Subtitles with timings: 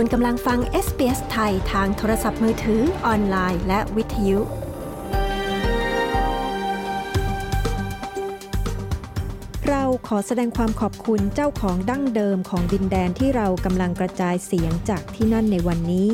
[0.00, 4.40] คุณกำลังฟัง SBS ไทยทางโทรศัพท์มือถือออนไลน์ และวิทยุ
[9.68, 16.08] เราขอแสดงความขอบคุณเจ้าของดั้งเดิมของดินแดนที่เรากำลังกระจายเสียงจากที่นั่นในวันนี้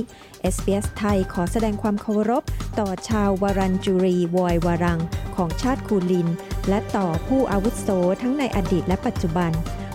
[0.55, 2.43] SBS ไทยขอแสดงความเคารพ
[2.79, 5.01] ต่อชาววูรันเจอรีวอยวูรัง
[5.37, 6.29] ของชาติคูลิน
[6.69, 7.89] และต่อผู้อาวุโส
[8.23, 9.53] ทั้งในอดีตและปัจจุบัน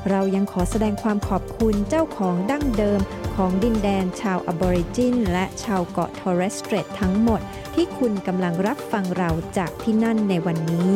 [0.09, 3.01] เรายังขอแสดงความขอบคุณเจ้าของดั้งเดิม
[3.35, 7.41] ของดินแดนชาวอะบอริจิน และชาวเกาะทอร์เรสสเตรตทั้งหมด
[7.75, 10.89] ที่คุณกำลังรับฟังเราจากที่นั่นในวันนี้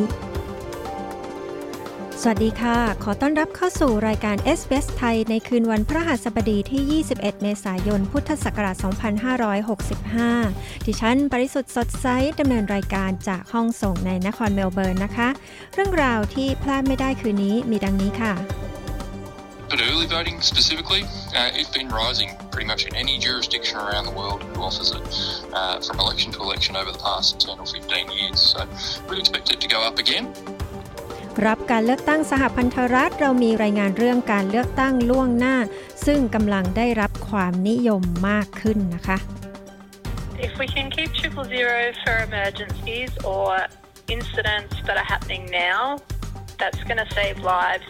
[2.21, 8.75] สวัสดีค่ะ ขอต้อนรับเข้าสู่รายการ s อ s ไทย ในคืนวันพระหัสบดีที่ 21 เมษายน พุทธศักราช
[10.19, 12.07] 2565 ดิฉันบริสุทธิ์สดใส
[12.39, 15.29] ดำเนินรายการจากห้องส่งในนครเมลเบิร์นนะคะ
[15.73, 18.33] เรื่องราวที่พลาดไม่ได้คืนนี้มีดังนี้ค่ะ
[19.70, 21.02] But early voting specifically,
[21.34, 25.02] uh, it's been rising pretty much in any jurisdiction around the world who offers it
[25.52, 28.40] uh, from election to election over the past 10 or 15 years.
[28.40, 28.68] So
[29.08, 30.26] we'd expect it to go up again.
[31.46, 35.56] รับการเลือกตั้งสหพันธรัฐเรามีรายงานเรื่องการเลือกตั้งล่วงหน้า
[36.06, 39.18] ซึ่งกำลังได้รับความนิยมมากขึ้นนะคะ
[40.46, 43.48] If we can keep triple zero for emergencies or
[44.16, 45.80] incidents that are happening now,
[46.60, 47.86] that's going to save lives.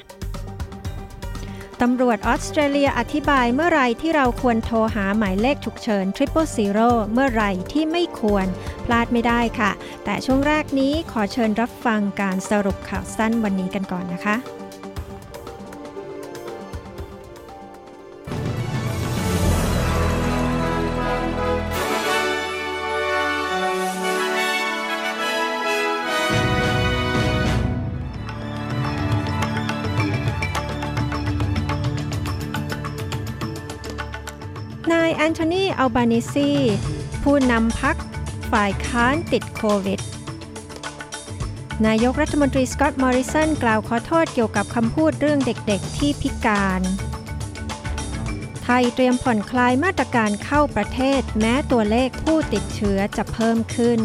[1.82, 8.46] ตำรวจออสเตรเลียอธิบายเมื่อไรที่เราควรโทรหาหมายเลขฉุกเฉิน Triple Zero เมื่อไรที่ไม่ควร
[8.86, 9.72] พลาดไม่ได้ค่ะ
[10.04, 14.59] แต่ช่วงแรกนี้ขอเชิญรับฟังการสรุปข่าวสั้นวันนี้กันก่อนนะคะ
[35.30, 36.52] อนโทนีอัลบานิซี
[37.24, 37.98] ผู้นำพัก
[38.52, 40.00] ฝ่ายค้านติดโควิด
[41.86, 46.82] นายกรัฐมนตรีสกอตต์มอริสันกล่าวขอโทษเกี่ยวกับคำพูดเรื่องเด็กๆที่พิการ
[48.64, 54.00] ไทยเตรียมผ่อนคลายมาตรการเข้าประเทศแม้ตัวเลขผู้ติดเชื้อจะเพิ่มขึ้น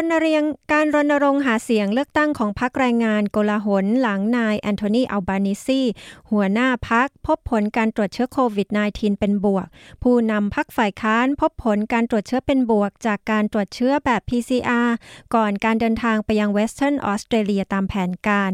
[0.00, 5.82] รณรียงการรณรงค์หาเสียงเลือกตั้งของพรรคแรงงานโกลาหลหลังนายแอนโทนีอัลบานิซี
[6.30, 9.66] หัวหน้าพรรคพบผลการตรวจเชื้อโควิด -19 เป็นบวก
[10.02, 14.88] ผู้นำพรรคฝ่ายค้านพบผลการตรวจเชื้อเป็นบวก จากการตรวจเชื้อแบบ PCR
[15.34, 18.50] ก่อนการเดินทางไปยังเวสเทิร์นออสเตรเลียตามแผนการ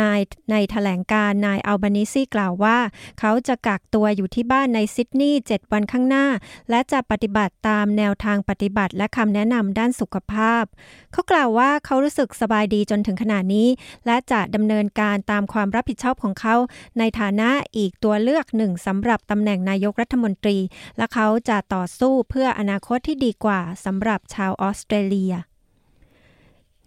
[0.00, 0.20] นาย
[0.50, 2.78] ในแถลงการณ์นายอัลบานิซีกล่าวว่า
[3.20, 6.26] เขาจะกักตัวอยู่ที่บ้านในซิดนีย์7วันข้างหน้า
[6.70, 10.64] และจะปฏิบัติตามแนวทางปฏิบัติและคำแนะนำด้านสุขภาพ
[11.12, 13.68] เขากล่าวว่าเขารู้สึกสบายดีจนถึงขนาดนี้
[14.06, 16.54] และจะดำเนินการตามความรับผิดชอบของเขา
[16.98, 20.58] ในฐานะอีกตัวเลือกหนึ่งสำหรับตำแหน่งนายกรัฐมนตรี
[20.96, 25.34] และเขาจะต่อสู้เพื่ออนาคตที่ดีกว่าสำหรับชาวออสเตรเลีย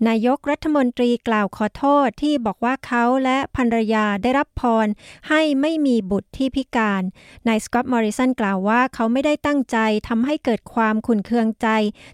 [0.08, 4.88] นายกรัฐมนตรีกล่าวขอโทษที่บอกว่าเขาและภรรยาได้รับพร
[5.30, 7.04] ให้ไม่มีบุตรที่พิการ
[7.48, 9.78] นายสกอตต์มอริสันกล่าวว่าเขาไม่ได้ตั้งใจ
[10.08, 11.68] ทำให้เกิดความขุ่นเคืองใจ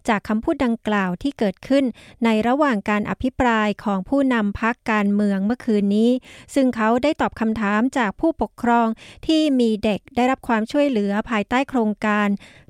[0.07, 1.85] จากคำพูดดังกล่าวที่เกิดขึ้น
[2.25, 6.12] ในระหว่างการอภิปรายของผู้นำพักการเมืองเมื่อคืนนี้
[6.53, 8.88] ซึ่งเขาได้ตอบคำถามจากผู้ปกครอง
[9.28, 12.28] ที่มีเด็กได้รับความช่วยเหลือภายใต้โครงการ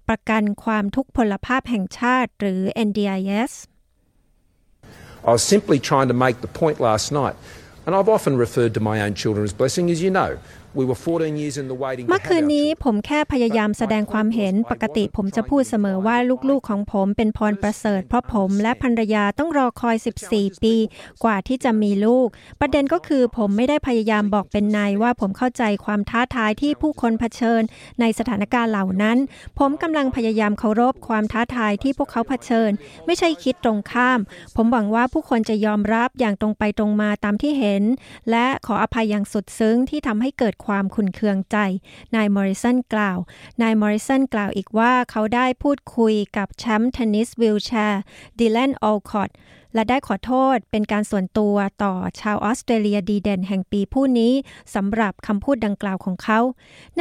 [0.07, 3.53] ประกันความทุกพลภาพแห่งชาติหรือ NDIS
[5.25, 7.35] I was simply trying to make the point last night,
[7.85, 10.37] and I've often referred to my own children as blessing, as you know.
[10.79, 16.17] We were 14 years in the waiting เมื่อคืนนี้ผมแค่พยายามแสดงความเห็นปกติผมจะพูดเสมอว่า
[16.49, 19.95] ลูกๆของผมเป็นพรประเสริฐ เพราะผมและภรรยาต้องรอคอย
[20.29, 20.75] 14 ปี
[21.23, 22.27] กว่าที่จะมีลูก
[22.59, 27.61] ประเด็นก็คือผมไม่ได้พยายามบอกเป็นนายว่าผมเข้าใจความท้าทายที่ผู้คนเผชิญ
[27.99, 29.17] ในสถานการณ์เหล่านั้น
[29.59, 32.71] ผมกำลังพยายามเคารพความท้าทายที่พวกเขาเผชิญ
[33.05, 34.19] ไม่ใช่คิดตรงข้าม
[34.55, 37.83] ผมหวังว่าผู้คนจะยอมรับอย่างตรงไปตรงมาตามที่เห็น
[38.31, 41.57] และขออภัยอย่างสุดซึ้งที่ทำให้เกิดความขุ่นเคืองใจ
[42.15, 43.17] นายมอริสันกล่าว
[43.61, 48.01] นายมอริสันกล่าวอีกว่าเขาได้พูดคุยกับแชมป์เทนนิสวีลแชร์
[48.39, 49.31] ดิแลนออลคอต
[49.73, 54.33] และได้ขอโทษเป็นการส่วนตัวต่อชาวออสเตรเลียดีเด่นแห่งปีผู้นี้
[54.75, 56.39] สำหรับคำพูดดังกล่าวของเขา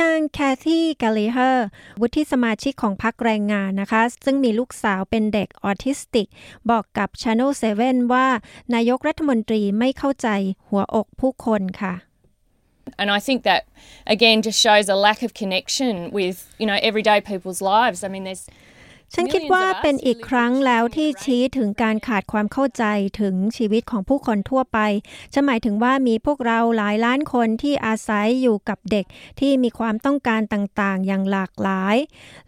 [0.01, 1.67] นางแคที่กาลิเฮอร์
[2.01, 6.27] วุฒิสมาชิกของพรรคแรงงานนะคะ ซึ่งมีลูกสาวเป็นเด็กออทิสติก
[6.71, 7.51] บอกกับ Channel
[7.83, 8.27] 7 ว่า
[8.75, 10.29] นายกรัฐมนตรีไม่เข้าใจ
[10.69, 11.95] หัวอกผู้คนค่ะ
[12.99, 13.67] And I think that
[14.07, 18.05] again just shows a lack of connection with you know everyday people's lives.
[18.05, 18.47] I mean, there's
[19.15, 22.85] ฉันคิดว่าเป็นอีกครั้งแล้วที่ชี้ถึงการขาดความเข้าใจ
[23.21, 24.79] ถึงชีวิตของผู้คนทั่วไป
[25.33, 29.05] ฉันหมายถึงว่ามีพวกเราหลายล้านคนที่อาศัยอยู่กับเด็ก
[29.41, 31.97] ที่มีความต้องการต่างๆ อย่างหลากหลาย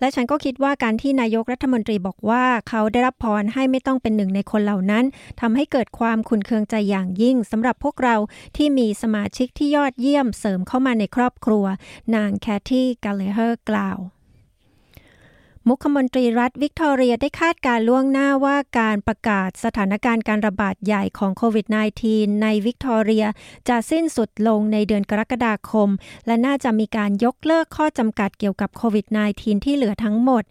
[0.00, 5.04] และฉันก็คิดว่าการที่นายกรัฐมนตรีบอกว่าเขาได้รับพรให้ไม่ต้องเป็นหนึ่งในคนเหล่านั้น
[5.40, 8.16] ทำให้เกิดความขุ่นเคืองใจอย่างยิ่งสำหรับพวกเรา
[8.56, 11.64] ที่มีสมาชิกที่ยอดเยี่ยมเสริมเข้ามาในครอบครัว
[12.14, 13.98] นางแคทที่กาเลเฮอร์กล่าว
[15.70, 21.66] มุขมนตรีรัฐวิกตอเรียได้คาดการณ์ล่วงหน้าว่าการประกาศสถานการณ์การระบาดใหญ่ของโควิด
[22.04, 23.24] -19 ในวิกตอเรีย
[23.68, 25.88] จะสิ้นสุดลงในเดือนกรกฎาคม
[26.26, 30.42] และน่าจะมีการยกเลิกข้อจำกัดเกี่ยวกับโควิด -19 ที่เหลือทั้งหมด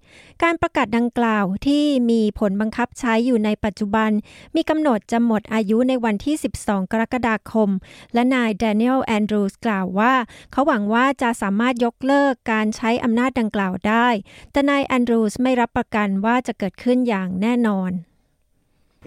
[0.44, 4.12] การประกาศดังกล่าวที่มีผลบังคับใช้อยู่ในปัจจุบัน
[4.56, 7.70] มีกำหนดจะหมดอายุในวันที่ 12 กรกฎาคม
[8.14, 10.14] และนายแดเนียลแอนดรูสกล่าวว่า
[10.52, 14.08] เขาหวังว่าจะสามารถยกเลิกการใช้อำนาจดังกล่าวได้
[14.54, 17.92] แต่นายแอนดรูสไม่รับประกันว่าจะเกิดขึ้นอย่างแน่นอน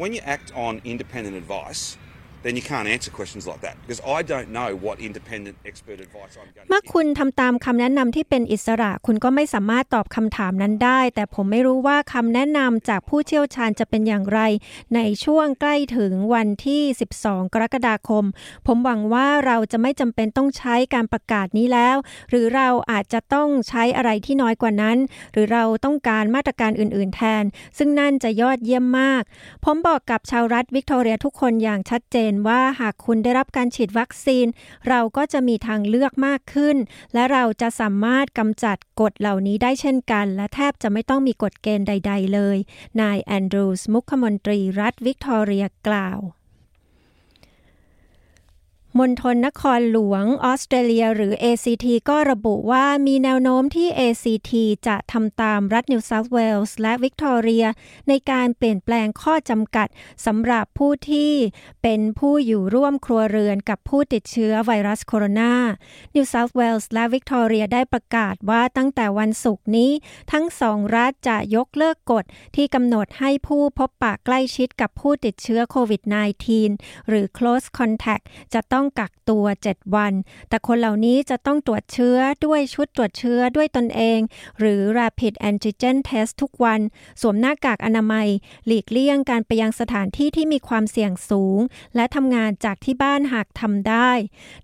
[0.00, 1.82] When you act on independent advice,
[2.44, 6.32] then you can't answer questions like that because I don't know what independent expert advice
[6.40, 14.40] I'm going to เมื่อคุณทำตามคำแนะนำที่เป็นอิสระ คุณก็ไม่สามารถตอบคำถามนั้นได้ แต่ผมไม่รู้ว่าคำแนะนำจากผู้เชี่ยวชาญจะเป็นอย่างไร
[14.94, 16.82] ในช่วงใกล้ถึงวันที่
[17.18, 18.24] 12 กรกฎาคม
[18.66, 21.96] ผมหวังว่าเราจะไม่จำเป็นต้องใช้การประกาศนี้แล้ว
[22.30, 24.98] หรือเราอาจจะต้องใช้อะไรที่น้อยกว่านั้น
[25.32, 27.44] หรือเราต้องการมาตรการอื่น ๆ แทน
[27.78, 29.22] ซึ่งนั่นจะยอดเยี่ยมมาก
[29.64, 34.46] ผมบอกกับชาวรัฐวิกตอเรียทุกคนอย่างชัดเจนว่าหากคุณได้รับการฉีดวัคซีน
[34.88, 36.76] เราก็จะมีทางเลือกมากขึ้น
[37.14, 42.58] และเราจะสามารถกำจัดกฎเหล่านี้ได้เช่นกัน และแทบจะไม่ต้องมีกฎเกณฑ์ใด ๆ เลย
[43.00, 46.20] นายแอนดรูส์มุขมนตรีรัฐวิกตอเรียกล่าว
[48.98, 54.52] มณฑลนครหลวงออสเตรเลีย หรือ ACT ก็ระบุว่ามีแนวโน้มที่ ACT
[54.86, 57.64] จะทำตามรัฐนิวเซาท์เวลส์และวิกตอเรีย
[58.08, 59.88] ในการเปลี่ยนแปลงข้อจำกัด
[60.26, 61.32] สำหรับผู้ที่
[61.82, 65.54] เป็นผู้อยู่ร่วมครัวเรือนกับผู้ติดเชื้อไวรัสโคโรนา
[66.14, 69.90] นิวเซาท์เวลส์และวิกตอเรียได้ประกาศว่าตั้งแต่วันศุกร์นี้
[70.32, 72.24] ทั้งสองรัฐจะยกเลิกกฎ
[72.56, 76.02] ที่กำหนดให้ผู้พบปะใกล้ชิดกับผู้ติดเชื้อโควิด
[76.54, 78.24] -19 หรือ close contact
[78.54, 80.12] จะต้องกักตัว 7 วัน
[80.48, 84.20] แต่คนเหล่านี้จะต้องตรวจเชื้อด้วยชุดตรวจเชื้อด้วยตนเอง
[84.58, 86.80] หรือ rapid antigen test ทุกวัน
[87.20, 88.28] สวมหน้ากากอนามัย
[88.66, 91.58] หลีกเลี่ยงการไปยังสถานที่ที่มีความเสี่ยงสูง
[91.96, 94.10] และทำงานจากที่บ้านหากทำได้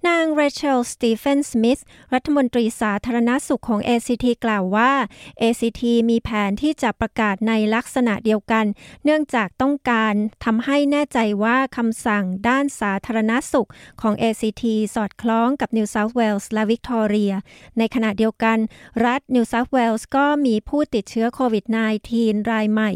[0.07, 1.81] นางเรเชลสตีเฟนสมิธ
[2.15, 4.93] รัฐมนตรีสาธารณสุขของ ACT กล่าวว่า
[5.41, 8.65] ACT มีแผนที่จะประกาศในลักษณะเดียวกัน
[9.05, 13.69] เนื่องจากต้องการทำให้แน่ใจว่าคำสั่งด้านสาธารณสุข
[14.05, 14.65] ของ ACT
[14.95, 17.35] สอดคล้องกับ New South Wales และ Victoria
[17.79, 18.59] ในขณะเดียวกัน
[19.07, 21.65] รัฐ New South Wales ก็มีผู้ติดเชื้อโควิด
[22.09, 22.91] -19 รายใหม่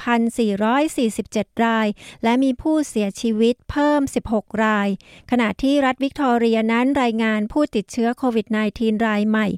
[0.00, 1.86] 17,447 ราย
[2.24, 4.00] และมีผู้เสียชีวิตเพิ่ม
[4.32, 4.88] 16 ราย
[5.30, 9.48] ขณะที่รัฐวิกตอเรียนั้นรายงานผู้ติดเชื้อโควิด -19 รายใหม่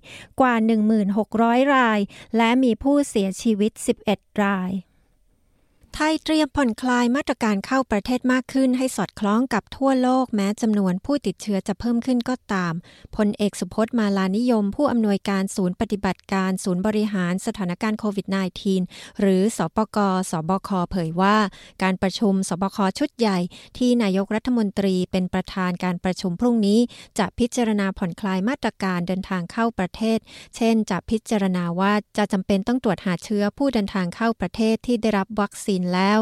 [0.40, 0.54] กว่า
[1.14, 2.00] 1,600 ราย
[2.37, 3.73] และมีผู้เสียชีวิต
[4.07, 4.73] 11 ราย
[5.96, 12.75] ไทยเตรียมผ่อนคลายมาตรการเข้าประเทศมากขึ้นให้สอดคล้องกับทั่วโลกแม้จำนวนผู้ติดเชื้อจะเพิ่มขึ้นก็ตาม
[13.16, 18.26] พลเอกสุพจน์มาลานิยม ผู้อำนวยการศูนย์ปฏิบัติการศูนย์บริหารสถานการณ์โควิด
[18.72, 19.99] -19 หรือสปก
[20.30, 21.37] สบคเผยว่า
[21.82, 23.38] การประชุมสบคชุดใหญ่
[23.78, 26.80] ที่นายกรัฐมนตรีเป็นประธานการประชุมพรุ่งนี้
[27.18, 30.18] จะพิจารณาผ่อนคลายมาตรการเดินทางเข้าประเทศ
[30.56, 36.19] เช่น จะพิจารณาว่าจะจำเป็นต้องตรวจหาเชื้อผู้เดินทางเข้าประเทศที่ได้รับวัคซีนแล้ว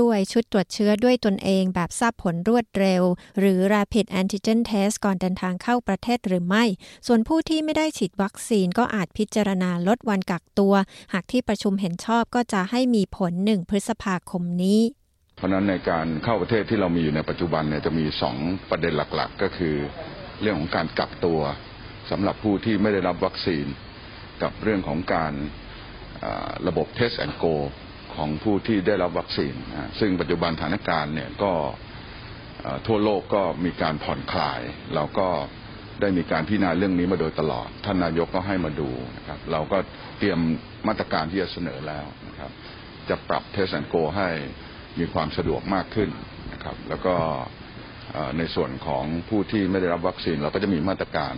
[0.00, 3.02] ด้วยชุดตรวจเชื้อด้วยตนเองแบบทราบผลรวดเร็ว
[3.38, 6.64] หรือ rapid antigen test ก่อนเดินทางเข้าประเทศหรือไม่
[7.06, 10.74] ส่วนผู้ที่ไม่ได้ฉีดวัคซีนก็อาจพิจารณาลดวันกักตัว
[11.12, 14.80] หากที่ประชุมเห็นชอบก็จะให้มีผลหนึ่งพฤษภาคมนี้
[15.36, 18.04] เพราะนั้นในการเข้าประเทศที่เรามีอยู่ในปัจจุบันเนี่ยจะมี
[18.38, 19.76] 2ประเด็นหลักๆ ก็คือ
[20.40, 21.40] เรื่องของการกักตัว
[22.10, 23.66] สำหรับผู้ที่ไม่ได้รับวัคซีน
[24.42, 25.32] กับเรื่องของการ
[26.66, 27.54] ระบบ Test and Go
[28.16, 29.54] ของผู้ที่ได้รับวัคซีน
[30.00, 31.52] ซึ่งปัจจุบันสถานการณ์เนี่ยก็
[32.86, 34.60] ทั่วโลกก็มีการผ่อนคลาย
[34.94, 35.28] เราก็
[36.00, 39.78] ได้มีการพิจารณาเรื่องนี้มาโดยตลอด ท่านนายกก็ให้มาดูนะครับ เราก็
[40.18, 40.38] เตรียม
[40.88, 42.50] มาตรการที่จะเสนอแล้วนะครับ
[43.08, 44.28] จะปรับ Test and Go ให้
[44.98, 46.10] มีความสะดวกมากขึ้น
[46.52, 47.14] นะครับ แล้วก็
[48.38, 51.34] ในส่วนของผู้ที่ไม่ได้รับวัคซีน เราก็จะมีมาตรการ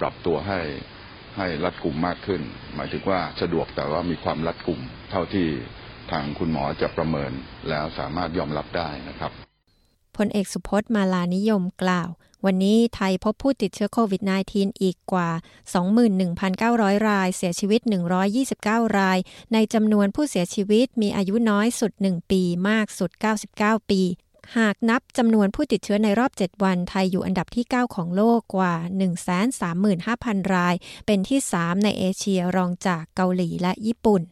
[0.00, 0.60] ปรับตัวให้
[1.36, 2.42] ให้รัดกุมมากขึ้น
[2.74, 5.48] หมายถึงว่าสะดวกแต่ว่ามีความรัดกุมเท่าที่
[6.12, 7.32] ทางคุณหมอจะประเมิน
[7.68, 9.32] แล้วสามารถยอมรับได้นะครับ
[10.16, 12.10] พลเอกสุพจน์มาลานิยมกล่าว
[12.46, 14.22] วันนี้ไทยพบผู้ติดเชื้อโควิด
[14.52, 15.30] -19 อีกกว่า
[16.18, 17.80] 21,900 ราย เสียชีวิต
[18.38, 19.18] 129 ราย
[19.52, 23.10] ในจำนวนผู้เสียชีวิตมีอายุน้อยสุด 1 ปี มากสุด
[23.50, 24.02] 99 ปี
[24.58, 28.74] หากนับจำนวนผู้ติดเชื้อในรอบ 7 วัน ไทยอยู่อันดับที่ 9 ของโลกกว่า
[29.64, 30.74] 135,000 ราย
[31.06, 34.22] เป็นที่ 3 ในเอเชียรองจากเกาหลีและญี่ปุ่น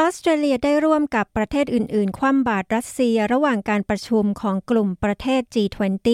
[0.00, 6.08] ออสเตรเลียได้ร่วมกับประเทศอื่น ๆ คว่ำบาตรรัสเซียระหว่างการประชุมของกลุ่มประเทศ G20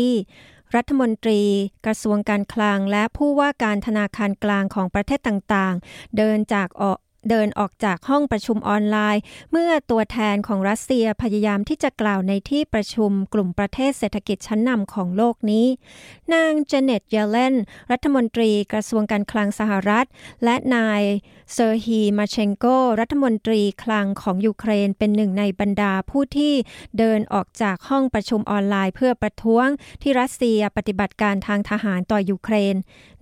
[0.75, 1.43] รัฐมนตรี
[1.87, 6.99] กระทรวงการคลัง และผู้ว่าการธนาคารกลางของประเทศต่าง ๆ เดินจากออก
[7.31, 15.67] เดินออกจากห้องประชุมออนไลน์ เมื่อตัวแทนของรัสเซียพยายามที่จะกล่าวในที่ประชุมกลุ่มประเทศเศรษฐกิจชั้นนำของโลกนี้
[16.35, 17.55] นางเจเน็ตเยเลน
[17.91, 20.07] รัฐมนตรีกระทรวงการคลังสหรัฐ
[20.45, 21.03] และนาย
[21.53, 22.67] เซอร์ฮีมาเชงโก
[23.01, 26.55] รัฐมนตรีคลังของยูเครนเป็นหนึ่งในบรรดาผู้ที่
[26.99, 29.67] เดินออกจากห้องประชุมออนไลน์เพื่อประท้วง
[30.03, 32.75] ที่รัสเซียปฏิบัติการทางทหารต่อยูเครน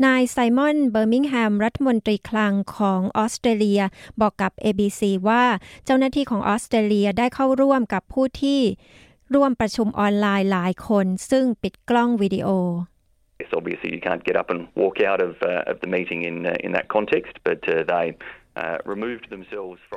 [0.04, 3.82] นายไซมอนเบอร์มิงแฮม รัฐมนตรีคลังของออสเตรเลีย
[4.20, 5.44] บอกกับ ABC ว่า
[5.84, 8.60] เจ้าหน้าที่ของออสเตรเลียได้เข้าร่วมกับผู้ที่
[9.34, 12.48] ร่วมประชุมออนไลน์หลายคน ซึ่งปิดกล้องวิดีโอ
[13.40, 16.46] Yes, obviously you can't get up and walk out of uh, of the meeting in
[16.46, 18.06] uh, in that context, but uh, they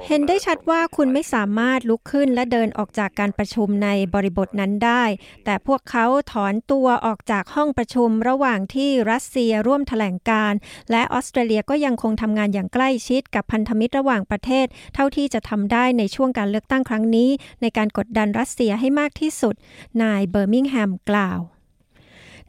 [0.08, 5.04] เห็นได้ชัดว่าคุณไม่สามารถลุกขึ้นและเดินออกจากการประชุมในบริบทนั้นได้
[5.46, 10.54] แต่พวกเขาถอนตัวออกจากห้องประชุมระหว่างที่รัสเซียร่วมแถลงการ
[10.92, 14.66] และออสเตรเลียก็ยังคงทำงานอย่างใกล้ชิดกับพันธมิตรระหว่างประเทศ
[14.96, 17.30] เท่าที่จะทำได้ในช่วงการเลือกตั้งครั้งนี้
[17.62, 19.56] ในการกดดันรัสเซียให้มากที่สุด
[20.02, 21.40] นายเบอร์มิงแฮมกล่าว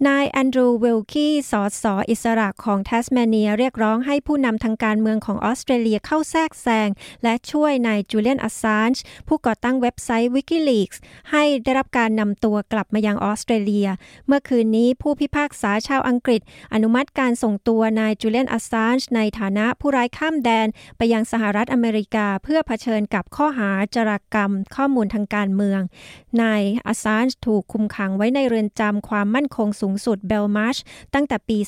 [0.07, 6.89] นายแอนดรูว์วิลคีสอสออิสระของแทสเมเนียเรียกร้องให้ผู้นำทางการเมืองของออสเตรเลียเข้าแทรกแซง
[7.23, 10.99] และช่วยนายจูเลียนอัสซานจ์ผู้ก่อตั้งเว็บไซต์ Wikileaks
[11.31, 13.89] ให้ได้รับการนำตัวกลับมายังออสเตรเลีย
[14.27, 16.41] เมื่อคืนนี้ผู้พิพากษาชาวอังกฤษ
[16.75, 25.81] อนุมัติการส่งตัวนายจูเลียนอัสซานจ์ในฐานะผู้ร้ายข้ามแดน ไปยังสหรัฐอเมริกาเพื่อเผชิญกับข้อหาจารกรรม ข้อมูลทางการเมือง
[26.43, 30.77] นายอัสซานช์ถูกคุมขังไว้ในเรือนจำความมั่นคงสูงสุดเบลมาร์ช
[31.15, 31.59] ตั้งแต่ปี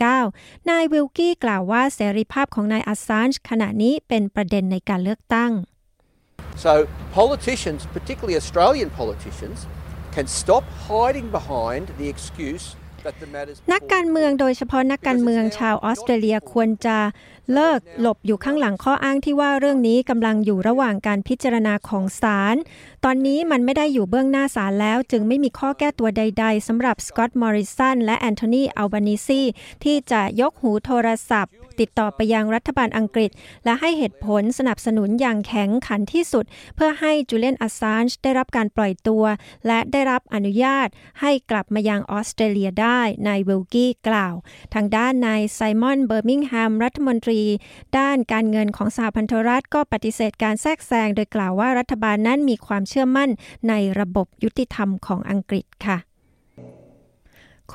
[0.00, 5.52] 2019 นายวิลกี้กล่าวว่าเสรีภาพของนายอัสซานช์ขณะนี้เป็นประเด็นในการเลือกตั้ง
[6.64, 6.72] So
[7.20, 9.58] politicians, particularly Australian politicians,
[10.14, 12.64] can stop hiding behind the excuse
[13.72, 16.98] นักการเมืองโดยเฉพาะนักการเมืองชาวออสเตรเลียควรจะ
[17.52, 22.56] เลิกหลบอยู่ข้างหลังข้ออ้างที่ว่าเรื่องนี้กำลังอยู่ระหว่างการพิจารณาของศาล
[23.04, 29.42] ตอนนี้มันไม่ได้อยู่เบื้องหน้าศาลแล้ว จึงไม่มีข้อแก้ตัวใด ๆสำหรับสกอตต์มอริสันและแอนโทนีอัลบานิซี
[29.84, 33.30] ที่จะยกหูโทรศัพท์ ติดต่อไปยังรัฐบาลอังกฤษ
[33.64, 36.44] และให้เหตุผลสนับสนุนอย่างแข็งขันที่สุด
[36.76, 39.24] เพื่อให้จูเลียนอัสซานจ์ได้รับการปล่อยตัว
[39.66, 40.88] และได้รับอนุญาต
[41.20, 44.34] ให้กลับมายังออสเตรเลียได้นายวิลคีกล่าว
[44.74, 47.40] ทางด้านนายไซมอนเบอร์มิงแฮมรัฐมนตรี
[47.98, 53.30] ด้านการเงินของสหพันธรัฐก็ปฏิเสธการแทรกแซงโดยกล่าวว่ารัฐบาลนั้นมีความเชื่อมั่น
[53.68, 55.98] ในระบบยุติธรรมของอังกฤษค่ะ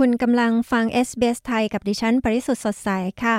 [0.01, 2.89] คุณกำลังฟัง SBS ไทยกับดิฉัน ปริสุทธ์สดใส
[3.23, 3.37] ค่ะ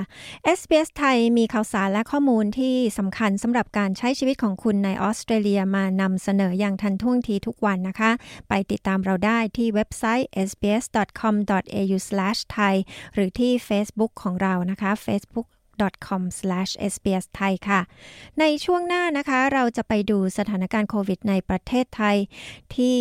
[0.58, 8.10] SBS ไทยมีข่าวสารและข้อมูลที่สำคัญสำหรับการใช้ชีวิตของคุณในออสเตรเลียมานำเสนออย่างทันท่วงทีทุกวันนะคะ
[8.48, 12.74] ไปติดตามเราได้ที่เว็บไซต์ sbs.com.au/thai
[13.14, 15.48] หรือที่ Facebook ของเรานะคะ facebook
[16.08, 17.80] com/sbs ไทยค่ะ
[18.40, 22.16] ในช่วงหน้านะคะ เราจะไปดูสถานการณ์โควิดในประเทศไทย
[22.76, 22.98] ที่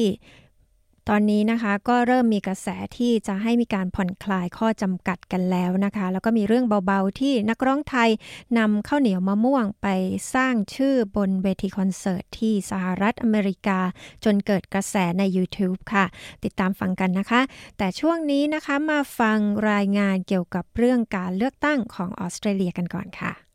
[1.12, 8.10] ตอนนี้นะคะก็เริ่มมีกระแสที่จะให้มีการผ่อนคลายข้อจำกัดกันแล้วนะคะ แล้วก็มีเรื่องเบาๆที่นักร้องไทย
[8.58, 9.88] นำข้าวเหนียวมะม่วงไป
[10.34, 13.80] สร้างชื่อบนเวทีคอนเสิร์ตที่สหรัฐอเมริกา
[14.26, 16.06] จนเกิดกระแสใน YouTube ค่ะ
[16.44, 17.42] ติดตามฟังกันนะคะ
[17.78, 19.38] แต่ช่วงนี้นะคะมาฟัง
[19.72, 23.47] รายงานเกี่ยวกับเรื่องการเลือกตั้งของออสเตรเลียกันก่อนค่ะ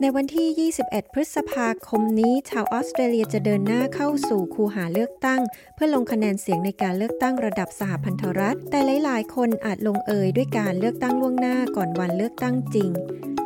[0.00, 5.40] ในวันที่ 21 พฤษภาคมนี้ ชาวออสเตรเลียจะเดินหน้าเข้าสู่คูหาเลือกตั้ง
[5.74, 12.90] เพื่อลงคะแนนเสียงในการเลือกตั้งระดับสหพันธรัฐ แต่หลาย ๆ คนอาจลงเอยด้วยการเลือกตั้งล่วงหน้าก่อนวันเลือกตั้งจริง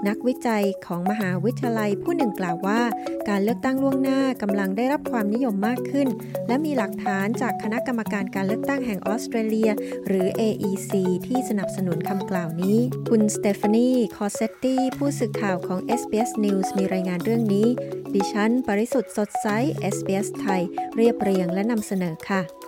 [0.09, 2.81] นักวิจัยของมหาวิทยาลัยผู้หนึ่งกล่าวว่า
[3.29, 6.09] การเลือกตั้งล่วงหน้ากำลังได้รับความนิยมมากขึ้น
[6.49, 9.71] และมีหลักฐานจากคณะกรรมการการเลือกตั้งแห่งออสเตรเลีย
[10.07, 10.93] หรือ AEC
[11.27, 12.79] ที่สนับสนุนคำกล่าวนี้
[13.09, 17.69] คุณสเตฟานีคอเซตตี้ผู้สื่อข่าวของ SBS News มีรายงานเรื่องนี้
[18.15, 19.47] ดิฉัน ปริสุทธ์สดใส
[19.95, 20.63] SBS ไทย
[20.97, 22.60] เรียบเรียงและนำเสนอค่ะ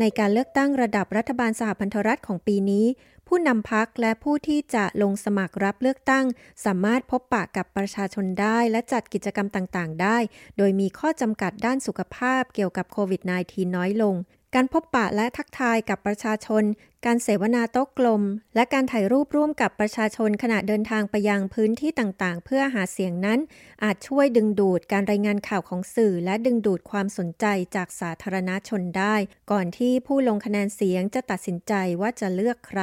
[0.00, 2.86] ในการเลือกตั้งระดับรัฐบาลสหพันธรัฐของปีนี้
[3.28, 6.24] ผู้นำพักและผู้ที่จะลงสมัครรับเลือกตั้ง
[6.64, 10.16] สามารถพบปะกับประชาชนได้และจัดกิจกรรมต่างๆ ได้
[10.56, 14.14] โดยมีข้อจำกัดด้านสุขภาพเกี่ยวกับโควิด -19 น้อยลง
[14.56, 16.64] การพบปะและทักทายกับประชาชน
[17.06, 18.22] การเสวนาโต๊ะกลม
[18.54, 23.40] และการถ่ายรูปร่วมกับประชาชนขณะเดินทางไปยังพื้นที่ต่างๆ เพื่อหาเสียงนั้น
[23.84, 29.14] อาจช่วยดึงดูดการรายงานข่าวของสื่อ และดึงดูดความสนใจจากสาธารณชนได้
[29.50, 32.82] ก่อนที่ผู้ลงคะแนนเสียงจะตัดสินใจว่าจะเลือกใคร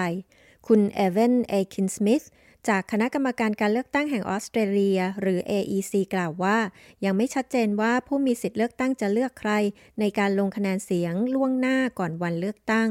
[0.67, 2.23] คุณเอเวนเอคินสมิธ
[2.67, 6.57] จากคณะกรรมการการเลือกตั้งแห่งออสเตรเลีย หรือ AEC กล่าวว่า
[7.05, 9.51] ยังไม่ชัดเจนว่าผู้มีสิทธิ์เลือกตั้งจะเลือกใคร
[9.99, 12.89] ในการลงคะแนนเสียงล่วงหน้าก่อนวันเลือกตั้ง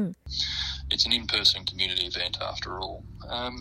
[0.93, 2.97] It's an in-person community event after all.
[3.37, 3.55] Um,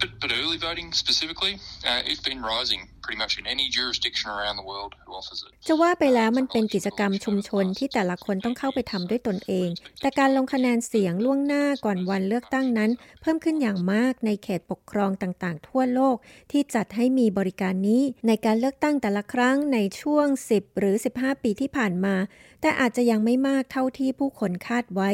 [0.00, 1.54] but, but early voting specifically,
[1.88, 5.52] uh, it's been rising pretty much in any jurisdiction around the world who offers it.
[5.68, 9.68] จะว่าไปแล้วมันเป็นกิจกรรมชุมชนที่แต่ละคนต้องเข้าไปทำด้วยตนเอง
[10.00, 12.90] แต่การลงคะแนนเสียงล่วงหน้าก่อนวันเลือกตั้งนั้น
[13.20, 16.16] เพิ่มขึ้นอย่างมากในเขตปกครองต่างๆ ทั่วโลก
[16.52, 22.16] ที่จัดให้มีบริการนี้ในการเลือกตั้งแต่ละครั้งในช่วง 10 หรือ 15 ปีที่ผ่านมา
[22.60, 25.10] แต่อาจจะยังไม่มากเท่าที่ผู้คนคาดไว้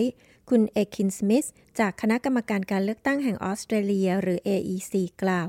[0.50, 1.46] คุณเอคินสมิธ
[1.78, 5.48] จากคณะกรรมการการเลือกตั้งแห่งออสเตรเลีย หรือ AEC กล่าว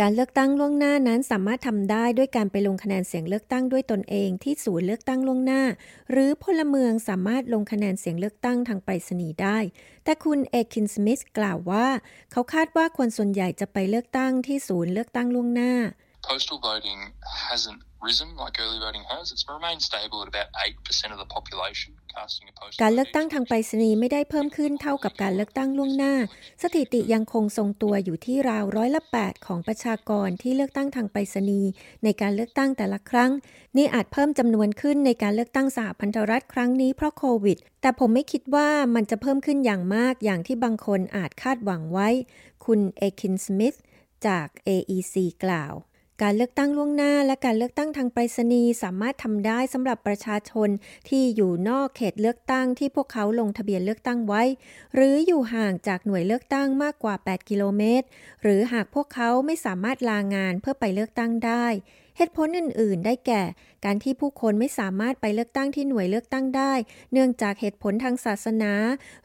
[0.00, 5.62] การเลือกตั้งล่วงหน้านั้นสามารถทำได้ด้วยการไปลงคะแนนเสียงเลือกตั้งด้วยตนเองที่ศูนย์เลือกตั้งล่วงหน้า
[6.10, 9.58] หรือพลเมืองสามารถลงคะแนนเสียงเลือกตั้งทางไปรษณีย์ได้
[10.04, 11.86] แต่คุณเอคินสมิธกล่าวว่า
[12.32, 15.72] เขาคาดว่าคนส่วนใหญ่จะไปเลือกตั้งที่ศูนย์เลือกตั้งล่วงหน้า
[16.28, 17.00] Postal voting
[17.50, 19.32] hasn't risen like early voting has.
[19.32, 26.14] It's remained stable at about 8% of the population casting a postal การเลือกตั้งทางไปรษณีย์ไม่ได้เพิ่มขึ้นเท่ากับการเลือกตั้งล่วงหน้า
[26.62, 31.70] สถิติยังคงทรงตัวอยู่ที่ราวร้อยละ 8 ของประชากรที่เลือกตั้งทางไปรษณีย์
[32.04, 33.30] ในการเลือกตั้งแต่ละครั้ง
[33.76, 42.08] นี่อาจเพิ่มจำนวนขึ้นในการเลือกตั้งสหพันธรัฐครั้งนี้เพราะโควิด แต่ผมไม่คิดว่ามันจะเพิ่มขึ้นอย่างมากอย่างที่บางคนอาจคาดหวังไว้
[42.64, 43.76] คุณเอคินสมิธ
[44.26, 45.14] จาก AEC
[45.44, 45.74] กล่าว
[46.24, 50.68] การเลือกตั้งล่วงหน้าและการเลือกตั้งทางไปรษณีย์สามารถทำได้สำหรับประชาชน
[51.08, 54.42] ที่อยู่นอกเขตเลือกตั้งที่พวกเขาลงทะเบียนเลือกตั้งไว้
[54.94, 58.06] หรืออยู่ห่างจากหน่วยเลือกตั้งมากกว่า 8 กิโลเมตร
[58.42, 61.66] หรือหากพวกเขาไม่สามารถลางานเพื่อไปเลือกตั้งได้
[62.16, 63.42] เหตุผลอื่น ๆ ได้แก่
[63.84, 66.72] การที่ผู้คนไม่สามารถไปเลือกตั้งที่หน่วยเลือกตั้งได้
[67.12, 68.72] เนื่องจากเหตุผลทางศาสนา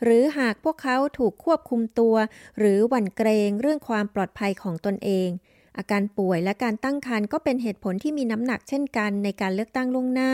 [0.03, 2.15] หรือหากพวกเขาถูกควบคุมตัว
[2.59, 5.29] หรือหวั่นเกรงเรื่องความปลอดภัยของตนเอง
[5.77, 10.31] อาการป่วยและการตั้งครรภ์ก็เป็นเหตุผลที่มีน้ำหนักเช่นกันในการเลือกตั้งล่วงหน้า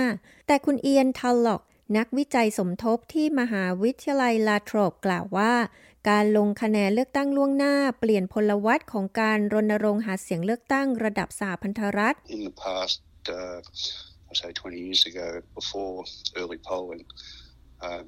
[0.47, 1.61] แต่คุณเอียนทัลล็อก
[1.97, 5.53] นักวิจัยสมทบที่มหาวิทยาลัยลาโทรบกล่าวว่า
[6.09, 12.99] การลงคะแนนเลือกตั้งล่วงหน้า เปลี่ยนพลวัตของการรณรงค์หาเสียงเลือกตั้งระดับสหพันธรัฐ In the past,
[13.37, 13.59] uh,
[14.31, 15.27] I say 20 years ago,
[15.59, 15.95] before
[16.39, 17.03] early polling,
[17.87, 18.07] um,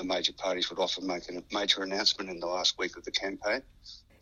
[0.00, 3.14] the major parties would often make a major announcement in the last week of the
[3.24, 3.60] campaign.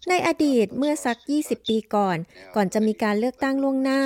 [0.08, 2.18] ในอดีตเมื่อสัก 20 ปีก่อน
[2.54, 4.02] ก่อนจะมีการเลือกตั้งล่วงหน้า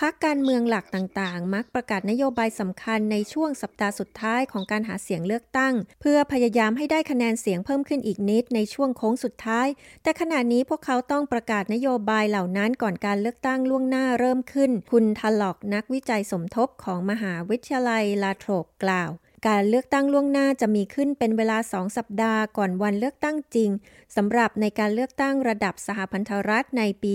[0.00, 9.66] พักการเมืองหลักต่างๆ มักประกาศนโยบายสำคัญในช่วงสัปดาห์สุดท้ายของการหาเสียงเลือกตั้ง เพื่อพยายามให้ได้คะแนนเสียงเพิ่มขึ้นอีกนิดในช่วงโค้งสุดท้าย
[10.02, 18.52] แต่ขณะนี้พวกเขาต้องประกาศนโยบายเหล่านั้นก่อนการเลือกตั้งล่วงหน้าเริ่มขึ้น คุณทัลล็อกนักวิจัยสมทบของมหาวิทยาลัยลาโทร
[18.84, 19.10] กล่าว
[19.48, 23.70] การเลือกตั้งล่วงหน้าจะมีขึ้นเป็นเวลาสองสัปดาห์ก่อนวันเลือกตั้งจริง
[24.16, 27.12] สำหรับในการเลือกตั้งระดับสหพันธรัฐในปี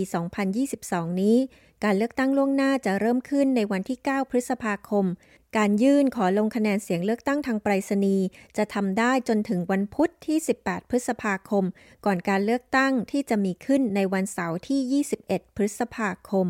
[0.60, 1.38] 2022 นี้
[1.84, 5.06] การเลือกตั้งล่วงหน้าจะเริ่มขึ้นในวันที่ 9 พฤษภาคม
[5.58, 8.26] การยื่นขอลงคะแนนเสียงเลือกตั้งทางไปรษณีย์
[8.58, 11.64] จะทำได้จนถึงวันพุธที่ 18 พฤษภาคม
[12.06, 16.48] ก่อนการเลือกตั้งที่จะมีขึ้นในวันเสาร์ที่ 21 พฤษภาคม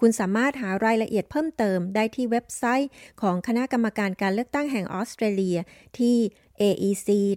[0.00, 2.90] คุณสามารถหารายละเอียดเพิ่มเติมได้ที่เว็บไซต์
[3.22, 5.58] ของคณะกรรมการการเลือกตั้งแห่งออสเตรเลีย
[5.98, 6.16] ที่
[6.60, 7.36] aec.gov.au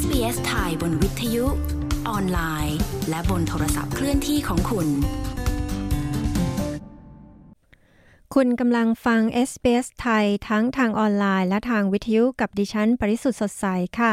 [0.00, 1.46] SBS ไทยบนวิทยุ
[2.08, 2.78] ออนไลน์
[3.10, 4.88] และบนโทรศัพท์เคลื่อนที่ของคุณ
[8.36, 13.66] คุณกำลังฟัง SBS ไทยทั้งทางออนไลน์และทางวิทยุกับดิฉัน ปริสุทธ์สดใส
[13.98, 14.12] ค่ะ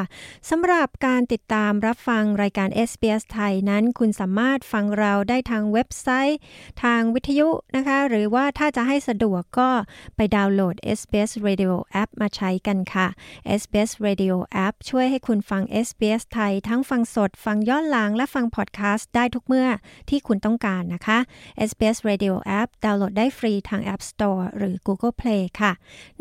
[0.50, 6.40] สำหรับการติดตามรับฟังรายการ SBS ไทยนั้น คุณสามารถฟังเราได้ทางเว็บไซต์
[6.84, 9.70] ทางวิทยุนะคะ หรือว่าถ้าจะให้สะดวกก็
[10.16, 13.08] ไปดาวน์โหลด SBS Radio App มาใช้กันค่ะ
[13.62, 19.68] SBS Radio App ช่วยให้คุณฟัง SBS ไทยทั้งฟังสด ฟังย้อนหลังและฟังพอดแคสต์ได้ทุกเมื่อ
[20.10, 21.20] ที่คุณต้องการนะคะ
[21.70, 25.72] SBS Radio App ดาวน์โหลดได้ฟรีทาง App Store หรือ Google Play ค่ะ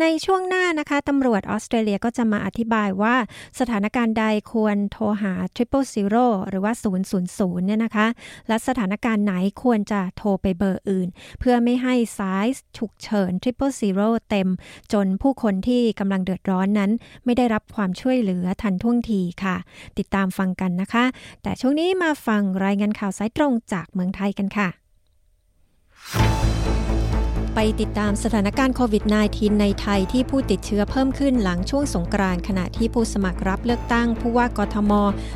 [0.01, 3.14] ในช่วงหน้านะคะตำรวจออสเตรเลียก็จะมาอธิบายว่า
[3.61, 8.07] สถานการณ์ใดควรโทรหา Triple Zero หรือว่า 000 เนี่ยนะคะ
[8.49, 11.09] และสถานการณ์ไหนควรจะโทรไปเบอร์อื่น
[11.40, 12.46] เพื่อไม่ให้สาย
[12.79, 14.49] ฉุกเฉิน Triple Zero เต็ม
[14.92, 16.90] จนผู้คนที่กำลังเดือดร้อนนั้น
[17.25, 19.57] ไม่ได้รับความช่วยเหลือทันท่วงทีค่ะ
[19.99, 21.05] ติดตามฟังกันนะคะ
[21.42, 24.68] แต่ช่วงนี้มาฟังรายงานข่าวสายตรงจากเมืองไทยกันค่ะ
[27.59, 34.92] ไปติดตามสถานการณ์โควิด -19 ในไทยที่ผู้ติดเชื้อเพิ่มขึ้นหลังช่วงสงกรานต์ขณะที่ผู้สมัครรับเลือกตั้ง ผู้ว่ากทม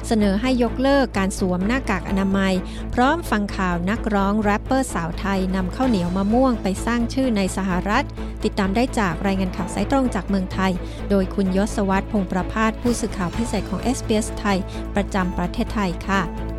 [0.06, 2.54] เสนอให้ยกเลิกการสวมหน้ากากอนามัย
[2.94, 8.04] พร้อมฟังข่าวนักร้องแรปเปอร์สาวไทยนำข้าวเหนียวมะม่วงไปสร้างชื่อในสหรัฐ
[8.44, 10.72] ติดตามได้จากรายงานข่าวสายตรงจากเมืองไทย
[11.10, 14.58] โดยคุณยศวัตรพงประพาสผู้สื่อข่าวพิเศษของ SBS ไทย
[14.94, 16.49] ประจำประเทศไทยค่ะ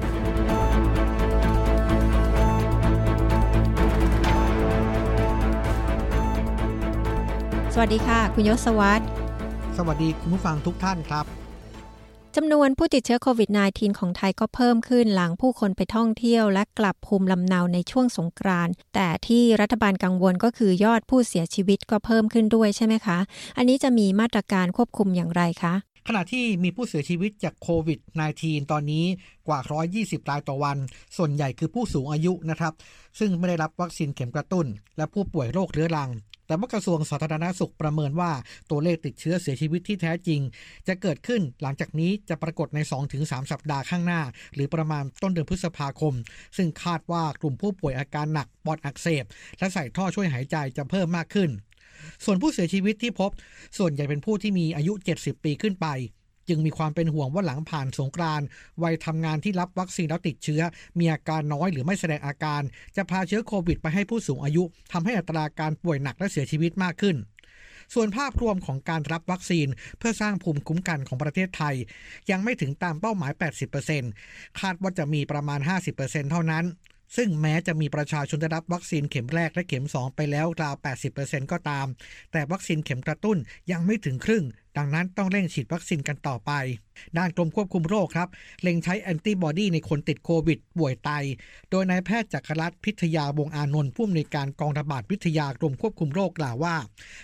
[7.76, 9.04] สวัสดีค่ะ คุณยศวัตร
[9.78, 11.26] สวัสดีคุณผู้ฟังทุกท่านครับ
[12.36, 23.18] จำนวนผู้ติดเชื้อโควิด -19 ของไทยก็เพิ่มขึ้นหลังผู้คนไปท่องเที่ยวและกลับภูมิลำเนาในช่วงสงกรานต์แต่ที่รัฐบาลกังวลก็คือยอดผู้เสียชีวิตก็เพิ่มขึ้นด้วยใช่ไหมคะ
[23.58, 25.74] อันนี้จะมีมาตรการควบคุมอย่างไรคะ
[26.08, 28.00] ขณะที่มีผู้เสียชีวิตจากโควิด
[28.36, 29.06] -19 ตอนนี้
[29.48, 29.60] กว่า
[29.96, 30.78] 120 รายต่อวัน
[31.18, 32.74] ส่วนใหญ่คือผู้สูงอายุนะครับ
[33.20, 34.66] ซึ่งไม่ได้รับวัคซีนเข็มกระตุ้น
[34.98, 36.12] และผู้ป่วยโรคเรื้อรัง
[36.52, 38.32] แต่ว่ากระทรวงสาธารณสุขประเมินว่า
[38.70, 40.42] ตัวเลขติดเชื้อเสียชีวิตที่แท้จริง
[40.88, 42.80] จะเกิดขึ้นหลังจากนี้จะปรากฏใน
[43.16, 44.22] 2-3 สัปดาห์ข้างหน้า
[44.54, 46.14] หรือประมาณต้นเดือนพฤษภาคม
[46.58, 49.26] ซึ่งคาดว่ากลุ่มผู้ป่วยอาการหนักปอดอักเสบ
[49.58, 51.50] และใส่ท่อช่วยหายใจจะเพิ่มมากขึ้น
[52.26, 53.32] ส่วนผู้เสียชีวิตที่พบ
[53.78, 55.88] ส่วนใหญ่เป็นผู้ที่มีอายุ 70 ปีขึ้นไป
[56.52, 58.46] จึงมีความเป็นห่วงว่าหลังผ่านสงกรานต์
[58.84, 60.62] วัยทำงานที่รับวัคซีนแล้วติดเชื้อ
[61.00, 62.62] มีอาการน้อยหรือไม่แสดงอาการ
[62.96, 67.16] จะพาเชื้อโควิดไปให้ผู้สูงอายุทำให้อัตราการป่วยหนักและเสียชีวิตมากขึ้น
[67.94, 71.76] ส่วนภาพรวมของการรับวัคซีนเพื่อสร้างภูมิคุ้มกันของประเทศไทย
[72.32, 73.32] ยังไม่ถึงตามเป้าหมาย
[73.96, 75.60] 80%คาดว่าจะมีประมาณ
[75.96, 76.66] 50%เท่านั้น
[77.18, 80.76] ซึ่งแม้จะมีประชาชนได้รับวัคซีนเข็มแรกและเข็ม 2 ไปแล้วราว
[81.14, 81.88] 80%ก็ตาม
[82.32, 83.38] แต่วัคซีนเข็มกระตุ้น
[83.72, 84.44] ยังไม่ถึงครึ่ง
[84.78, 86.52] ดังนั้นต้องเร่งฉีดวัคซีนกันต่อไป
[87.18, 88.30] ด้านกรมควบคุมโรคครับ
[88.62, 91.10] เล็งใช้แอนติบอดีในคนติดโควิด ป่วยไต
[91.70, 96.76] โดยนายแพทย์จักรรัตน์พิทยาวงอานนท์ผู้อำนวยการกองระบาดวิทยากรมควบคุมโรคกล่าวว่า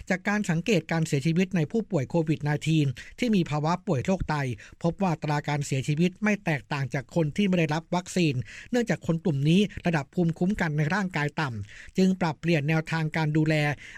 [0.09, 2.39] จากการสังเกตการเสียชีวิตในผู้ป่วยโควิด
[2.79, 4.35] -19 ที่มีภาวะป่วยโรคไต
[4.83, 8.33] พบว่าตราการเสียชีวิตไม่แตกต่างจากคนที่ไม่ได้รับวัคซีน
[8.71, 13.55] เนื่องจากคนกลุ่มนี้ระดับภูมิคุ้มกันในร่างกายต่ำจึงปรับเปลี่ยนแนวทางการดูแล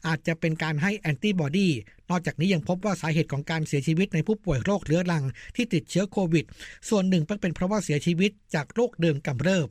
[0.08, 1.70] อาจจะเป็นการให้แอนติบอดี
[2.10, 5.24] นอกจากนี้ยังพบว่าสาเหตุของการเสียชีวิตในผู้ป่วยโรคเรื้อรัง
[5.56, 6.46] ที่ติดเชื้อโควิด
[6.90, 9.68] ส่วนหนึ่งเป็นเพราะว่าเสียชีวิตจากโรคเดิมกำเริบ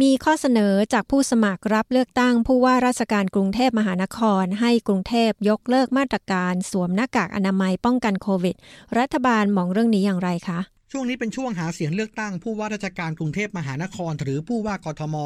[0.00, 8.56] มีข้อเสนอจากผู้สมัครรับเลือกตั้งผู้ว่าราชการกรุงเทพมหานคร ให้กรุงเทพยกเลิกมาตรการ สวมหน้ากากอนามัยป้องกันโควิด
[8.98, 10.60] รัฐบาลมองเรื่องนี้อย่างไรคะ
[10.92, 15.16] ช่วงนี้เป็นช่วงหาเสียงเลือกตั้งผู้ว่าราชการกรุงเทพมหานคร หรือผู้ว่ากทม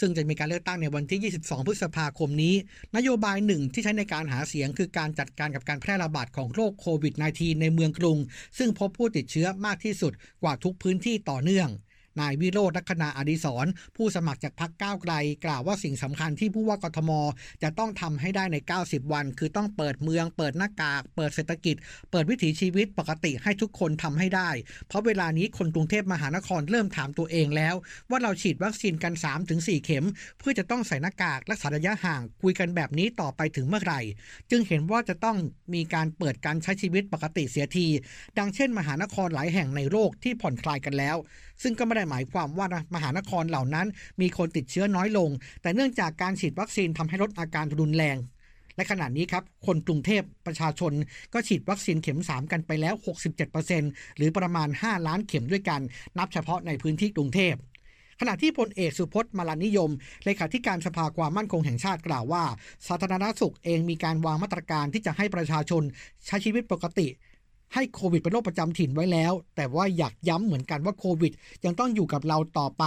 [0.00, 2.54] ซึ่งจะมีการเลือกตั้งในวันที่ 22 พฤษภาคมนี้
[2.96, 8.18] นโยบายหนึ่งที่ใช้ในการหาเสียงคือการจัดการกับการแพร่ระบาดของโรคโควิด -19 ในเมืองกรุง
[8.58, 11.68] ซึ่งพบผู้ติดเชื้อมากที่สุดกว่าทุกพื้นที่ต่อเนื่อง
[12.20, 17.10] นายวิโรจน์ลักษณาอดิศรผู้สมัครจากพรรคก้าวไกล กล่าวว่าสิ่งสำคัญที่ผู้ว่ากทม
[17.62, 21.76] จะต้องทำให้ได้ใน 90 วัน คือต้องเปิดเมือง เปิดหน้ากาก เปิดเศรษฐกิจ
[22.10, 24.50] เปิดวิถีชีวิตปกติให้ทุกคนทำให้ได้
[24.88, 27.74] เพราะเวลานี้คนกรุงเทพมหานครเริ่มถามตัวเองแล้ว
[28.10, 29.14] ว่าเราฉีดวัคซีนกัน
[29.50, 30.06] 3-4 เข็ม
[30.38, 34.00] เพื่อจะต้องใส่หน้ากากรักษาระยะห่างคุยกันแบบนี้ต่อไปถึงเมื่อไหร่
[34.50, 35.36] จึงเห็นว่าจะต้อง
[35.74, 37.86] มีการเปิดการใช้ชีวิตปกติเสียที
[38.38, 41.16] ดังเช่น มหานครหลายแห่งในโลกที่ผ่อนคลายกันแล้ว
[41.62, 43.86] ซึ่งก็ไม่ได้หมายความว่ามหานครเหล่านั้น
[44.20, 45.30] มีคนติดเชื้อน้อยลง
[45.62, 48.18] แต่เนื่องจากการฉีดวัคซีนทำให้ลดอาการรุนแรง
[48.76, 50.92] และขณะนี้ครับ คนกรุงเทพประชาชน
[51.32, 52.94] ก็ฉีดวัคซีนเข็ม 3 กันไปแล้ว
[53.56, 55.80] 67%หรือประมาณ 5 ล้านเข็มด้วยกัน
[56.18, 57.54] นับเฉพาะในพื้นที่กรุงเทพ
[58.20, 59.90] ขณะที่พลเอกสุพจน์มาลานิยม
[60.24, 62.44] เลขาธิการสภาความมั่นคงแห่งชาติกล่าวว่า
[62.86, 65.82] สาธารณสุขเองมีการวางมาตรการที่จะให้ประชาชน
[66.26, 67.06] ใช้ชีวิตปกติ
[67.74, 71.32] ให้โควิดเป็นโรคประจำถิ่นไว้แล้ว แต่ว่าอยากย้ำเหมือนกันว่าโควิด
[71.64, 72.84] ยังต้องอยู่กับเราต่อไป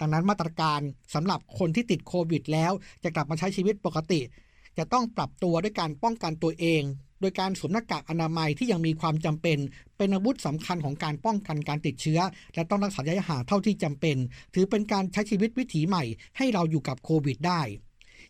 [0.00, 0.80] ดังนั้นมาตรการ
[1.14, 4.20] สำหรับคนที่ติดโควิดแล้วจะกลับมาใช้ชีวิตปกติ
[4.78, 6.82] จะต้องปรับตัวด้วยการป้องกันตัวเอง
[7.20, 9.58] โดยการสวมหน้ากากอนามัยที่ยังมีความจำเป็น
[9.96, 12.20] เป็นอาวุธสำคัญของการป้องกันการติดเชื้อ
[12.54, 14.16] และต้องรักษาระยะห่างเท่าที่จำเป็น
[14.54, 16.04] ถือเป็นการใช้ชีวิตวิถีใหม่
[16.36, 17.60] ให้เราอยู่กับโควิดได้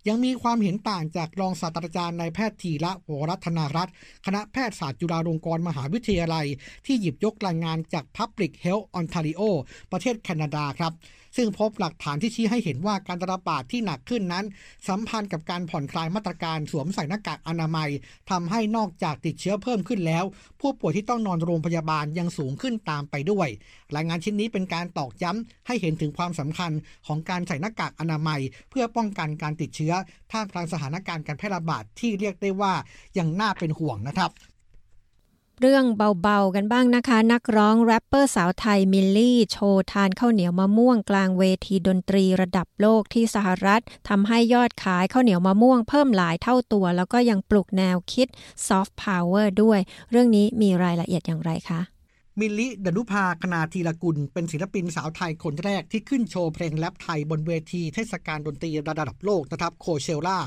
[0.08, 3.94] ยังมีความเห็นต่างจากรองศาสตราจารย์นายแพทย์ธีระวรัตนารัตน์
[4.26, 6.46] คณะแพทยศาสตร์จุฬาลงกรณ์มหาวิทยาลัย
[6.86, 9.42] ที่หยิบยกรายงานจาก Public Health Ontario
[9.92, 10.92] ประเทศแคนาดาครับ
[11.36, 14.44] ซึ่งพบหลักฐานที่ชี้ให้เห็นว่าการระบาดที่หนักขึ้นนั้น
[14.88, 17.90] สัมพันธ์กับการผ่อนคลายมาตรการสวมใส่หน้ากากอนามัย
[18.30, 20.24] ทำให้นอกจากติดเชื้อเพิ่มขึ้นแล้ว
[20.60, 23.48] ผู้ป่วยที่ต้องนอนโรงพยาบาลยังสูงขึ้นตามไปด้วย
[23.96, 26.72] รายงานชิ้นนี้เป็นการตอกย้ำให้เห็นถึงความสำคัญ
[27.06, 28.40] ของการใส่หน้ากากอนามัย
[28.70, 29.92] เพื่อป้องกันการติดเชื้อ
[30.32, 32.72] ท่ามกลางสถานการณ์การแพร่ระบาดที่เรียกได้ว่า
[33.18, 34.32] ยังน่าเป็นห่วงนะครับ
[35.64, 35.86] เรื่อง
[36.22, 48.28] เบาๆกันบ้างนะคะ นักร้องแรปเปอร์สาวไทยมิลลิ โชว์ทานข้าวเหนียวมะม่วงกลางเวทีดนตรีระดับโลกที่สหรัฐทำให้ยอดขายข้าวเหนียวมะม่วงเพิ่มหลายเท่าตัว แล้วก็ยังปลุกแนวคิด
[48.66, 49.78] ซอฟต์พาวเวอร์ด้วย
[50.10, 51.91] เรื่องนี้มีรายละเอียดอย่างไรคะ
[52.40, 60.38] มิลลิดนุภาคณาธีรกุล เป็นศิลปินสาวไทยคนแรกที่ขึ้นโชว์เพลงแรปไทยบนเวทีเทศกาลดนตรีระดับโลกนะครับ Coachella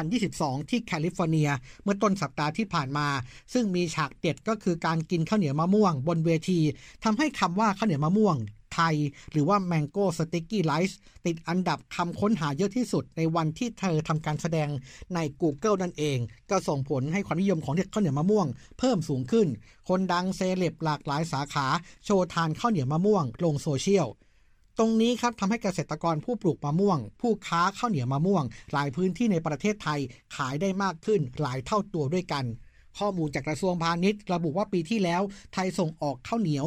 [0.00, 1.50] 2022 ที่แคลิฟอร์เนีย
[1.82, 3.08] เมื่อต้นสัปดาห์ที่ผ่านมา
[3.52, 6.60] ซึ่งมีฉากเด็ดก็คือการกินข้าวเหนียวมะม่วงบนเวที
[7.04, 8.36] ทำให้คำว่าข้าวเหนียวมะม่วง
[8.76, 8.94] ไทย
[9.32, 10.94] หรือว่า Mango Sticky Rice
[11.26, 14.68] ติดอันดับคำค้นหาเยอะที่สุดในวันที่เธอทำการแสดง
[15.14, 16.18] ใน Google นั่นเอง
[16.50, 18.46] ก็ส่งผลให้ความนิยมของเด็กข้าวเหนียวมะม่วง
[18.78, 19.48] เพิ่มสูงขึ้น
[19.88, 21.66] คนดังเซเลบหลากหลายสาขา
[22.04, 24.08] โชว์ทานข้าวเหนียวมะม่วง ลงโซเชียล
[24.78, 30.00] ตรงนี้ครับทำให้เกษตรกรผู้ปลูกมะม่วง ผู้ค้าข้าวเหนียวมะม่วง หลายพื้นที่ในประเทศไทย
[30.36, 32.44] ขายได้มากขึ้นหลายเท่าตัวด้วยกัน
[32.98, 36.64] ข้อมูลจากกระทรวงพาณิชย์ ระบุว่าปีที่แล้ว ไทยส่งออกข้าวเหนียว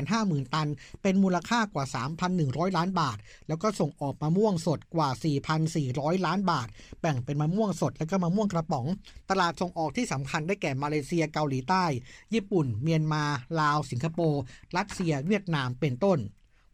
[0.00, 0.68] 150,000 ตัน
[1.02, 1.84] เป็นมูลค่ากว่า
[2.30, 5.08] 3,100 ล้านบาท แล้วก็ส่งออกมะม่วงสดกว่า
[5.68, 6.68] 4,400 ล้านบาท
[7.00, 8.86] แบ่งเป็นมะม่วงสดและก็มะม่วงกระป๋อง
[9.30, 11.84] ตลาดส่งออกที่สำคัญได้แก่มาเลเซียเกาหลีใต้
[12.34, 13.24] ญี่ปุ่น เมียนมา
[13.60, 14.42] ลาว สิงคโปร์
[14.76, 16.20] รัสเซีย เวียดนามเป็นต้น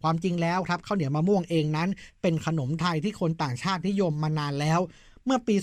[0.03, 1.89] ความจริงแล้วครับข้าวเหนียวมะม่วงเองนั้น
[2.23, 4.81] เป็นขนมไทยที่คนต่างชาตินิยมมานานแล้ว
[5.27, 5.55] เมื่อปี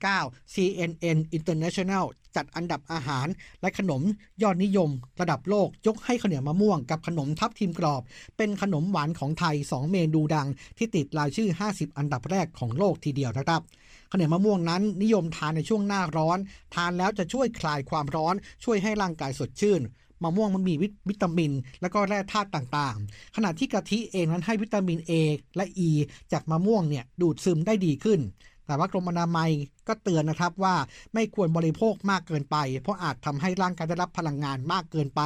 [0.00, 2.04] 2019 CNN International
[2.36, 3.26] จัดอันดับอาหาร
[3.60, 4.02] และขนม
[4.42, 8.02] ยอดนิยม ระดับโลกยกให้ข้าวเหนียวมะม่วงกับขนมทับทิมกรอบ
[8.36, 10.48] เป็นขนมหวานของไทย 2 เมนูดัง
[10.78, 13.62] ที่ติดรายชื่อ 50 อันดับแรกของโลกทีเดียวนะครับ
[14.10, 16.38] ข้าวเหนียวมะม่วงนั้นนิยมทานในช่วงหน้าร้อน
[16.74, 19.80] ทานแล้วจะช่วยคลายความร้อน ช่วยให้ร่างกายสดชื่น
[20.22, 20.74] มะม่วงมันมี
[21.08, 25.12] วิตามิน และก็แร่ธาตุต่างๆ ขณะที่กะทิเองนั้นให้วิตามิน A
[25.56, 25.90] และ E
[26.32, 28.20] จากมะม่วงเนี่ยดูดซึมได้ดีขึ้น
[28.66, 29.50] แต่ว่ากรมอนามัย
[29.88, 30.74] ก็เตือนนะครับว่า
[31.14, 35.20] ไม่ควรบริโภคมากเกินไป เพราะอาจทำให้ร่างกายได้รับพลังงานมากเกินไป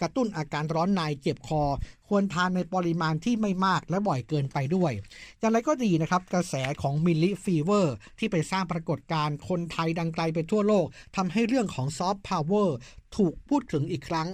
[0.00, 1.62] กระตุ้นอาการร้อนในเจ็บคอ
[2.08, 4.92] ควรทานในปริมาณที่ไม่มากและบ่อยเกินไปด้วย
[5.38, 12.76] อย่างไรก็ดีนะครับ กระแสของมิลลิ fever ที่ไปสร้างปรากฏการณ์คนไทยดังไกลไปทั่วโลกทำให้เรื่องของซอฟต์พาวเวอร์
[13.16, 14.28] ถูกพูดถึงอีกครั้ง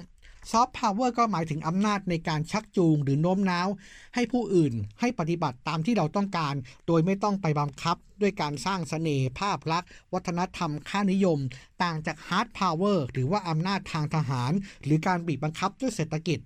[0.51, 3.69] ซอฟต์พาวเวอร์ก็หมายถึงอำนาจในการชักจูงหรือโน้มน้าว
[4.15, 6.55] ให้ผู้อื่นให้ปฏิบัติตามที่เราต้องการ
[6.87, 11.39] โดยไม่ต้องไปบังคับ ด้วยการสร้างเสน่ห์ภาพลักษณ์ วัฒนธรรมค่านิยม
[11.83, 14.53] ต่างจากฮาร์ดพาวเวอร์หรือว่าอำนาจทางทหาร
[14.85, 16.39] หรือการบีบบังคับด้วยเศรษฐกิจ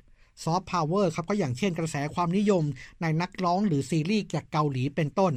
[0.45, 2.65] ซอฟต์พาวเวอร์ครับก็อย่างเช่นกระแสความนิยม
[3.01, 5.33] ในนักร้องหรือซีรีส์จากเกาหลีเป็นต้น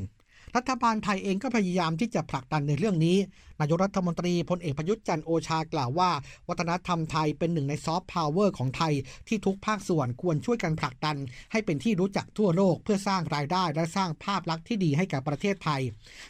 [0.55, 3.17] รัฐบาลไทยเองก็พยายามที่จะผลักดันในเรื่องนี้
[3.59, 6.09] นายกรัฐมนตรีพลเอกประยุทธ์จันทร์โอชากล่าวว่า
[6.49, 8.93] วัฒนธรรมไทยเป็นหนึ่งในซอฟต์พาวเวอร์ของไทย
[9.27, 11.17] ที่ทุกภาคส่วนควรช่วยกันผลักดัน
[11.51, 15.81] ให้เป็นที่รู้จักทั่วโลกเพื่อสร้างรายได้และสร้างภาพลักษณ์ที่ดีให้กับประเทศไทย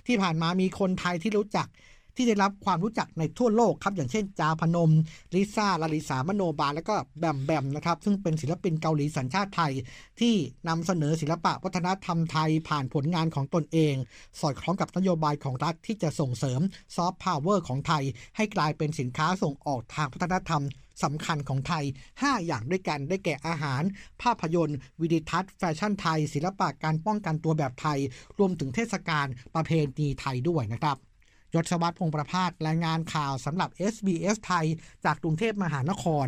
[0.07, 1.67] ที่ผ่านมามีคนไทยที่รู้จัก
[2.15, 4.91] ที่ได้รับความรู้จักในทั่วโลกครับอย่างเช่นจาพนม
[5.35, 9.73] ลิซ่า ลลิษามโนบาลแล้วก็แบมแบมนะครับซึ่งเป็นศิลปินเกาหลีสัญชาติไทย
[10.19, 10.33] ที่
[10.67, 13.95] นำเสนอศิลปะวัฒนธรรมไทยผ่านผลงานของตนเอง
[14.39, 16.61] สอดคล้องกับนโยบายของรัฐที่จะส่งเสริม
[16.95, 18.03] ซอฟต์พาวเวอร์ของไทย
[18.35, 20.63] ให้กลายเป็นสินค้าส่งออกทางวัฒนธรรม
[21.03, 23.81] สำคัญของไทย 5 อย่างด้วยกันได้แก่อาหาร
[24.21, 27.99] ภาพยนตร์ วีดิทัศน์ แฟชั่นไทย ศิลปะการป้องกันตัวแบบไทย
[28.37, 30.97] รวมถึงเทศกาลประเพณีไทยด้วยนะครับ
[31.55, 34.65] ยศวัตรพงประพาสรายงานข่าวสำหรับ SBS ไทย
[35.05, 36.27] จากกรุงเทพมหานคร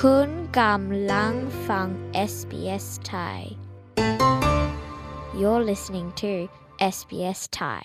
[0.00, 1.34] คุณกำลัง
[1.68, 1.88] ฟัง
[2.30, 3.40] SBS Thai
[5.38, 6.32] You're listening to
[6.94, 7.84] SBS Thai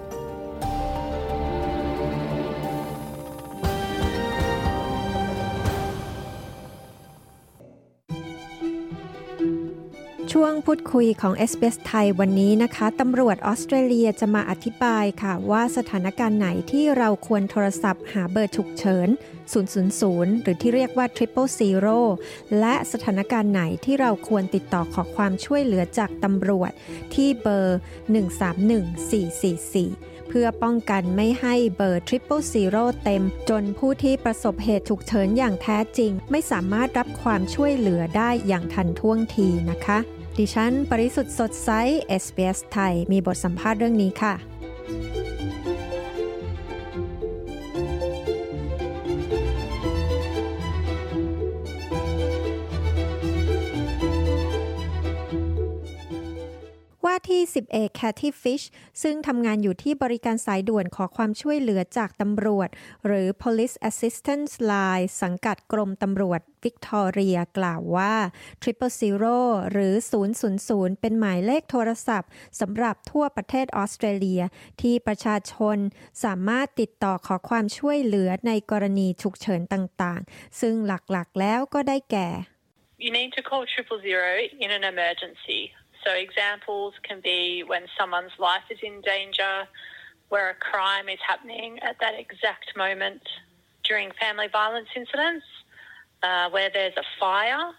[10.43, 19.09] ช่วงพูดคุยของ s อ s ไทยวันนี้นะคะตำรวจออสเตรเลียจะมาอธิบายค่ะว่าสถานการณ์ไหนที่เราควรโทรศัพท์หาเบอร์ฉุกเฉิน
[19.75, 21.99] 000 หรือที่เรียกว่า Triple Zero
[22.59, 26.71] และสถานการณ์ไหนที่เราควรติดต่อขอความช่วยเหลือจากตำรวจ
[27.15, 27.79] ที่เบอร์
[29.03, 39.99] 131444 เพื่อป้องกันไม่ให้เบอร์ Triple Zero เต็ม จนผู้ที่ประสบเหตุฉุกเฉินอย่างแท้จริง ไม่สามารถรับความช่วยเหลือได้อย่างทันท่วงทีนะคะ
[40.41, 41.69] ดิฉัน ปริสุทธ์สดใส
[42.23, 44.33] SBS ไทย มีบทสัมภาษณ์เรื่องนี้ค่ะ
[57.29, 58.61] ที่10เอกแคทที่ฟิช
[59.03, 62.69] ซึ่งทำงานอยู่ที่บริการสายด่วนขอความช่วยเหลือจากตำรวจ
[63.05, 68.13] หรือ Police Assistance Line สังกัดกรมตำรวจวิกตอเรียกล่าวว่า
[68.61, 69.37] Triple Zero
[69.71, 69.93] หรือ
[70.47, 72.29] 000 เป็นหมายเลขโทรศัพท์
[72.59, 74.41] สำหรับทั่วประเทศออสเตรเลีย
[74.81, 75.77] ที่ประชาชน
[76.23, 82.29] สามารถติดต่อขอความช่วยเหลือในกรณีฉุกเฉินต่างๆ ซึ่งหลักๆแล้วก็ได้แก่
[83.05, 84.29] You need to call triple zero
[84.63, 85.61] in an emergency.
[86.03, 89.67] So examples can be when someone's life is in danger,
[90.29, 93.21] where a crime is happening at that exact moment
[93.83, 95.45] during family violence incidents,
[96.23, 97.71] uh, where there's a fire,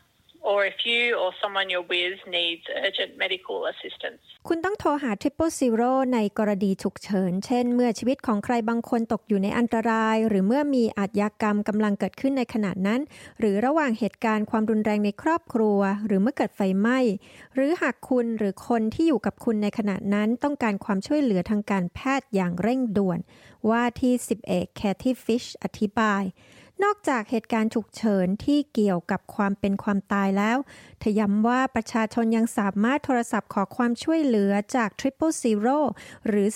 [0.51, 4.21] or if you or someone you're with needs urgent medical assistance.
[4.49, 13.01] คุณต้องโทรหา Triple Zero ในกรณีฉุกเฉิน เช่น เมื่อชีวิตของใครบางคนตกอยู่ในอันตราย หรือเมื่อมีอาชญากรรมกำลังเกิดขึ้นในขณะนั้น
[13.39, 16.99] หรือระหว่างเหตุการณ์ความรุนแรงในครอบครัว หรือเมื่อเกิดไฟไหม้
[17.55, 23.19] หรือหากคุณหรือคนที่อยู่กับคุณในขณะนั้น ต้องการความช่วยเหลือทางการแพทย์อย่างเร่งด่วน
[23.71, 26.23] ว่าที่ 10 เอกแคทที่ฟิชอธิบาย
[26.85, 30.59] นอกจากเหตุการณ์ฉุกเฉินที่เกี่ยวกับความเป็นความตายแล้ว
[30.99, 35.79] เธอย้ำว่าประชาชนยังสามารถโทรศัพท์ขอความช่วยเหลือจาก Triple Zero
[36.27, 36.49] หรือ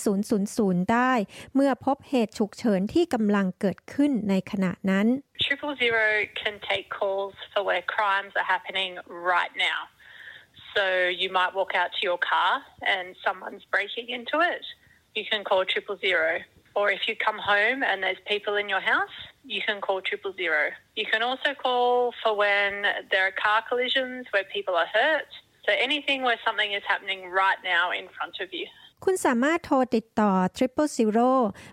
[0.43, 1.11] 000 ได้
[1.53, 5.07] เมื่อพบเหตุฉุกเฉินที่กำลังเกิดขึ้นในขณะนั้น
[5.45, 6.07] Triple zero
[6.41, 8.91] can take calls for where crimes are happening
[9.33, 9.79] right now.
[10.73, 10.83] So
[11.21, 12.51] you might walk out to your car
[12.95, 14.63] and someone's breaking into it.
[15.17, 16.29] You can call triple zero.
[16.77, 20.31] Or if you come home and there's people in your house, you can call triple
[20.33, 20.69] zero.
[20.95, 25.25] You can also call for when there are car collisions where people are hurt.
[25.65, 28.67] So anything where something is happening right now in front of you.
[29.05, 31.31] คุณสามารถโทรติดต่อ Triple Zero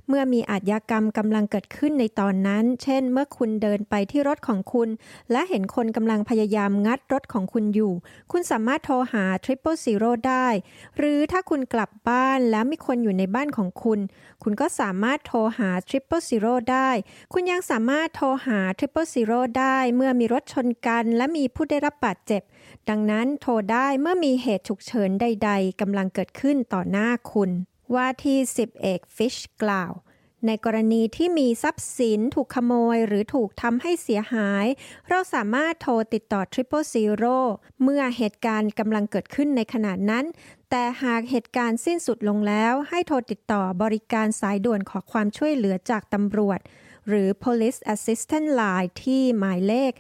[0.09, 4.89] เมื่อมีอาชญากรรมกำลังเกิดขึ้นในตอนนั้น เช่น เมื่อคุณเดินไปที่รถของคุณ
[5.33, 7.93] และเห็นคนกำลังพยายามงัดรถของคุณอยู่
[8.33, 10.49] คุณสามารถโทรหา Triple Zero ได้
[10.97, 14.01] หรือถ้าคุณกลับบ้านแล้วมีคนอยู่ในบ้านของคุณ
[14.43, 16.91] คุณก็สามารถโทรหา Triple Zero ได้
[17.33, 22.43] คุณยังสามารถโทรหา Triple Zero ได้เมื่อมีรถชนกันและมีผู้ได้รับบาดเจ็บ
[22.89, 27.51] ดังนั้นโทรได้เมื่อมีเหตุฉุกเฉินใด ๆกำลังเกิดขึ้นต่อหน้าคุณ
[27.95, 29.93] ว่าที่10เอกฟิชกล่าว
[30.47, 34.67] ในกรณีที่มีทรัพย์สินถูกขโมยหรือถูกทำให้เสียหาย
[35.09, 37.39] เราสามารถโทรติดต่อ Triple Zero
[37.83, 40.25] เมื่อเหตุการณ์กำลังเกิดขึ้นในขณะนั้น
[40.71, 46.61] แต่หากเหตุการณ์สิ้นสุดลงแล้ว ให้โทรติดต่อบริการสายด่วนขอความช่วยเหลือจากตำรวจ
[47.09, 49.93] หรือ Police Assistant Line ที่หมายเลข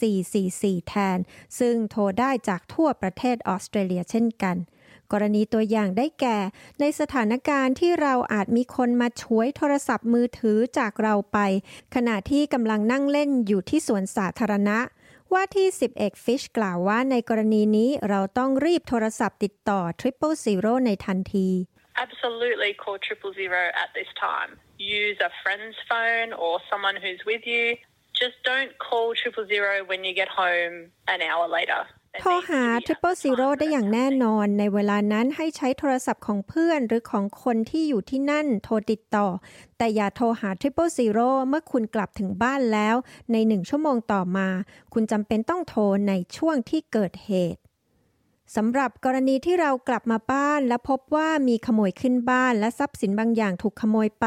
[0.00, 1.18] 131444 แทน
[1.58, 4.56] ซึ่งโทรได้จากทั่วประเทศออสเตรเลียเช่นกัน
[5.12, 6.38] กรณีตัวอย่างได้แก่
[6.80, 11.38] ในสถานการณ์ที่เราอาจมีคนมาช่วยโทรศัพท์มือถือจากเราไป
[11.94, 14.78] ขณะที่กำลังนั่งเล่นอยู่ที่สวนสาธารณะ
[15.32, 21.50] ว่าที่10เอกฟิชกล่าวว่าในกรณีนี้เราต้องรีบโทรศัพท์ติดต่อ Triple Zero ในทันที
[22.06, 24.50] Absolutely call triple zero at this time.
[24.78, 27.64] Use a friend's phone or someone who's with you.
[28.22, 30.76] Just don't call triple zero when you get home
[31.08, 31.82] an hour later.
[32.20, 39.26] โทรหา Triple Zero ได้อย่างแน่นอน ในเวลานั้นให้ใช้โทรศัพท์ของเพื่อนหรือของคนที่อยู่ที่นั่นโทรติดต่อ
[39.78, 42.96] แต่อย่าโทรหา Triple Zero เมื่อคุณกลับถึงบ้านแล้ว
[43.32, 44.48] ในหนึ่งชั่วโมงต่อมา
[44.92, 47.60] คุณจำเป็นต้องโทรในช่วงที่เกิดเหตุ
[48.56, 54.26] สำหรับกรณีที่เรากลับมาบ้าน และพบว่ามีขโมยขึ้นบ้าน และทรัพย์สินบางอย่างถูกขโมยไป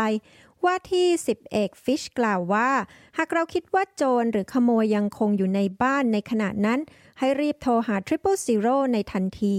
[0.66, 2.70] ว่าที่10เอกฟิชกล่าวว่า
[3.18, 6.80] หากเราคิดว่าโจรหรือขโมยยังคงอยู่ในบ้านในขณะนั้น
[7.20, 9.56] ให้รีบโทรหา Triple Zero ในทันที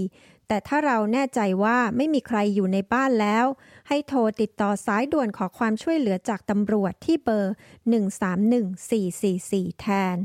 [0.53, 3.45] แต่ถ้าเราแน่ใจว่าไม่มีใครอยู่ในบ้านแล้ว
[3.89, 7.55] ให้โทรติดต่อสายด่วนขอความช่วยเหลือจากตำรวจที่เบอร์
[7.91, 10.17] 131444 แทน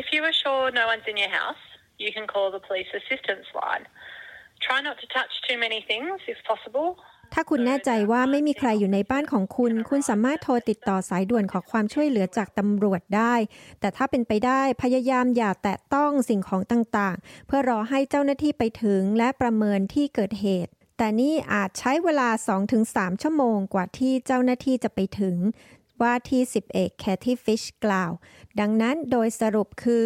[0.00, 1.64] If you are sure no one's in your house,
[2.02, 3.84] you can call the police assistance line.
[4.66, 6.88] Try not to touch too many things if possible.
[7.34, 13.34] ถ้าคุณแน่ใจว่าไม่มีใครอยู่ในบ้านของคุณ คุณสามารถโทรติดต่อสายด่วนขอความช่วยเหลือจากตำรวจได้
[13.80, 22.28] แต่ถ้าเป็นไปได้พยายามอย่าแตะต้องสิ่งของต่างๆ เพื่อรอให้เจ้าหน้าที่ไปถึงและประเมินที่เกิดเหตุ แต่นี่อาจใช้เวลา
[22.74, 25.36] 2-3 ชั่วโมงกว่าที่เจ้าหน้าที่จะไปถึง
[26.02, 28.12] ว่าที่10เอกแคทตี้ฟิชกล่าว
[28.60, 30.04] ดังนั้นโดยสรุปคือ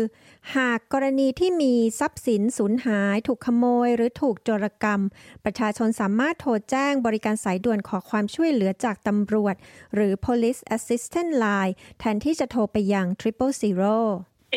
[0.57, 5.01] หากกรณีที่มีทรัพย์สินสูญหาย ถูกขโมย หรือถูกโจรกรรม
[5.45, 9.55] ประชาชนสามารถโทรแจ้งบริการสายด่วนขอความช่วยเหลือจากตำรวจ
[9.95, 13.97] หรือ police assistant line แทนที่จะโทรไปยัง triple zero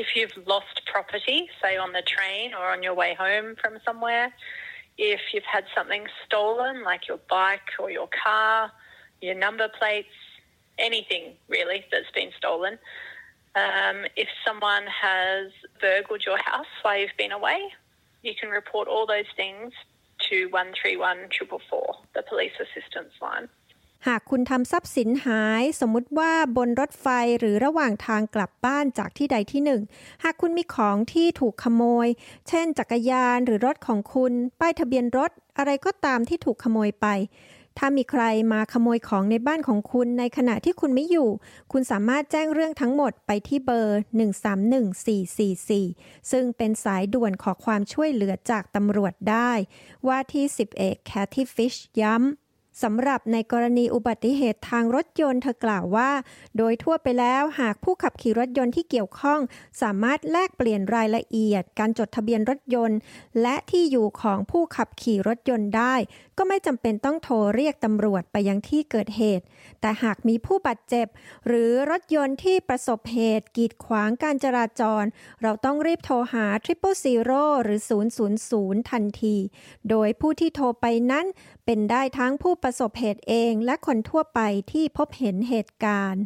[0.03, 4.27] If you've lost property, say on the train or on your way home from somewhere,
[4.97, 8.53] if you've had something stolen, like your bike or your car,
[9.27, 10.15] your number plates,
[10.78, 12.78] anything really that's been stolen,
[13.54, 17.60] um, if someone has burgled your house while you've been away,
[18.22, 19.72] you can report all those things
[20.28, 23.48] to 131 444, the police assistance line.
[24.08, 27.06] หากคุณทำทรัพย์สินหาย สมมุติว่าบนรถไฟ
[27.38, 29.82] หรือระหว่างทางกลับบ้านจากที่ใดที่หนึ่ง
[30.24, 32.08] หากคุณมีของที่ถูกขโมย
[32.48, 37.06] เช่นจักรยานหรือรถของคุณ ป้ายทะเบียนรถ อะไรก็ตามที่ถูกขโมยไป
[37.77, 38.23] ถ้ามีใคร
[38.53, 41.29] มาขโมยของในบ้านของคุณในขณะที่คุณไม่อยู่
[41.71, 43.99] คุณสามารถแจ้งเรื่องทั้งหมดไปที่เบอร์
[45.35, 49.51] 131444 ซึ่งเป็นสายด่วนขอความช่วยเหลือจากตำรวจได้
[50.07, 52.25] ว่าที่สิบเอกแคทตี้ฟิชย้ำ
[52.83, 56.11] สำหรับในกรณีอุบัติเหตุทางรถยนต์เธอกล่าวว่า
[56.57, 59.39] โดยทั่วไปแล้วหากผู้ขับขี่รถยนต์ที่เกี่ยวข้อง
[59.81, 62.97] สามารถแลกเปลี่ยนรายละเอียด การจดทะเบียนรถยนต์
[63.41, 65.95] และที่อยู่ของผู้ขับขี่รถยนต์ได้
[66.37, 69.45] ก็ไม่จำเป็นต้องโทรเรียกตำรวจไปยังที่เกิดเหตุ
[69.81, 71.07] แต่หากมีผู้บาดเจ็บ
[71.47, 75.03] หรือรถยนต์ที่ประสบเหตุ กีดขวางการจราจร
[75.41, 77.79] เราต้องรีบโทรหา Triple Zero หรือ
[78.31, 79.35] 000 ทันที
[79.89, 81.25] โดยผู้ที่โทรไปนั้น
[81.65, 84.39] เป็นได้ทั้งผู้ประสบเหตุเองและคนทั่วไป
[84.71, 86.23] ที่พบเห็นเหตุการณ์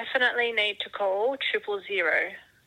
[0.00, 2.18] Definitely need to call triple zero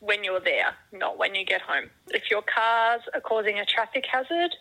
[0.08, 1.86] when you're there, not when you get home.
[2.18, 4.52] If your cars are causing a traffic hazard,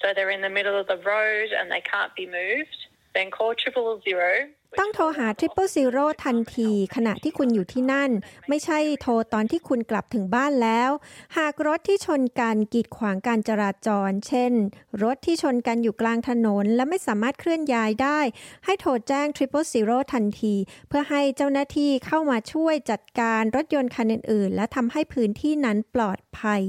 [0.00, 2.78] so they're in the middle of the road and they can't be moved,
[3.14, 4.32] then call triple zero
[4.80, 8.10] ต้องโทรหา Triple Zero ทันที ขณะที่คุณอยู่ที่นั่น
[8.48, 10.90] ไม่ใช่โทรตอนที่คุณกลับถึงบ้านแล้ว
[11.38, 14.52] หากรถที่ชนกันกีดขวางการจราจร เช่น
[15.02, 18.20] รถที่ชนกันอยู่กลางถนน และไม่สามารถเคลื่อนย้ายได้
[18.64, 20.54] ให้โทรแจ้ง Triple Zero ทันที
[20.88, 26.62] เพื่อให้เจ้าหน้าที่เข้ามาช่วยจัดการรถยนต์คันอื่น ๆ และทำให้พื้นที่นั้นปลอดภัย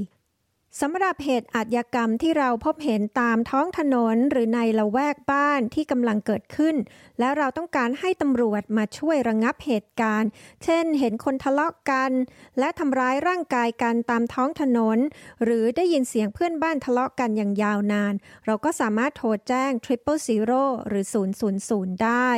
[0.82, 6.76] สำหรับเหตุอาชญากรรมที่เราพบเห็นตามท้องถนนหรือในละแวกบ้านที่กำลังเกิดขึ้น
[7.18, 10.30] และเราต้องการให้ตำรวจมาช่วยระงับเหตุการณ์
[10.64, 12.12] เช่น เห็นคนทะเลาะกัน
[12.58, 14.98] และทำร้ายร่างกายกันตามท้องถนน
[15.44, 18.14] หรือได้ยินเสียงเพื่อนบ้านทะเลาะกันอย่างยาวนาน
[18.46, 21.04] เราก็สามารถโทรแจ้ง Triple Zero หรือ
[21.52, 22.30] 000 ได้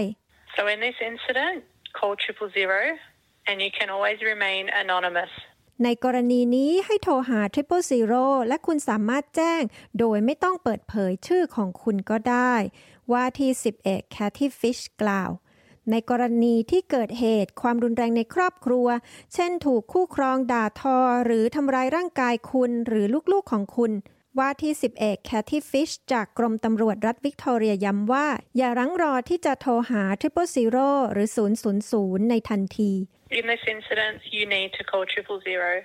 [0.56, 1.56] So in this incident,
[1.98, 2.82] call triple zero
[3.48, 5.32] and you can always remain anonymous.
[5.84, 9.62] ในกรณีนี้ให้โทรหา Triple Zero และคุณสามารถแจ้ง
[9.98, 12.54] โดยไม่ต้องเปิดเผยชื่อของคุณก็ได้
[13.12, 15.30] ว่าที่10เอกแคทตี้ฟิชกล่าว
[15.90, 18.88] ในกรณีที่เกิดเหตุความรุนแรงในครอบครัว
[19.34, 23.92] เช่นถูกคู่ครองด่าทอ หรือทำร้ายร่างกายคุณหรือลูกๆของคุณ
[24.38, 28.26] ว่าที่10เอกแคทตี้ฟิชจากกรมตำรวจรัฐวิกตอเรียย้ำว่า
[28.56, 31.28] อย่ารั้งรอที่จะโทรหา Triple Zero หรือ
[31.98, 32.92] 000 ในทันที
[33.30, 35.82] In this incident, you need to call triple zero.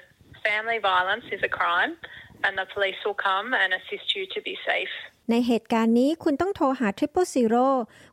[0.47, 1.97] Family violence is a crime,
[2.45, 4.93] and the police will come and assist you to be safe.
[5.31, 7.67] ในเหตุการณ์นี้คุณต้องโทรหา Triple Zero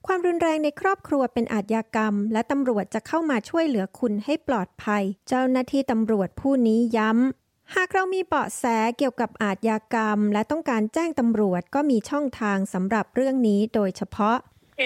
[0.07, 8.64] ความรุนแรงในครอบครัวเป็นอาชญากรรม และตำรวจจะเข้ามาช่วยเหลือคุณให้ปลอดภัย เจ้าหน้าที่ตำรวจผู้นี้ย้ำหากเรามีเบาะแส
[8.99, 14.37] เกี่ยวกับอาชญากรรม และต้องการแจ้งตำรวจก็มีช่องทางสำหรับเรื่องนี้โดยเฉพาะ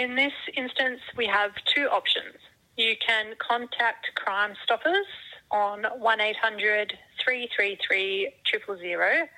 [0.02, 2.36] In this instance, we have two options.
[2.76, 5.06] You can contact Crime Stoppers
[5.50, 9.28] on 1 800 333 000,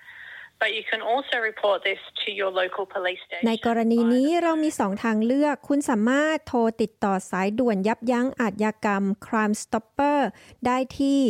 [0.59, 3.65] but you can also report this to your local police ใน station.
[3.67, 10.21] กรณีนี้เรามีสองทางเลือก คุณสามารถโทรติดต่อสายด่วนยับยั้งอาชญากรรม Crime Stopper
[10.67, 11.21] ได้ที่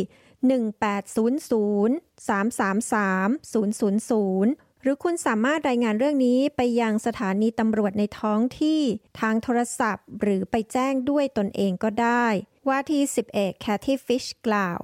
[0.55, 4.47] 1800 333 000ห
[4.89, 8.81] รือคุณสามารถรายงานเรื่องนี้ไปยังสถานีตำรวจในท้องที่
[9.19, 12.25] ทางโทรศัพท์ หรือไปแจ้งด้วยตนเองก็ได้
[12.67, 14.79] ว่าที่10เอกแคทตี้ฟิชกล่าว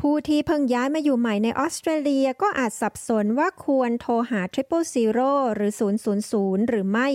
[0.00, 7.08] ผู้ที่เพิ่งย้ายมาอยู่ใหม่ในออสเตรเลียก็อาจสับสนว่าควรโทรหา Triple Zero หรือ 000 หรือไม่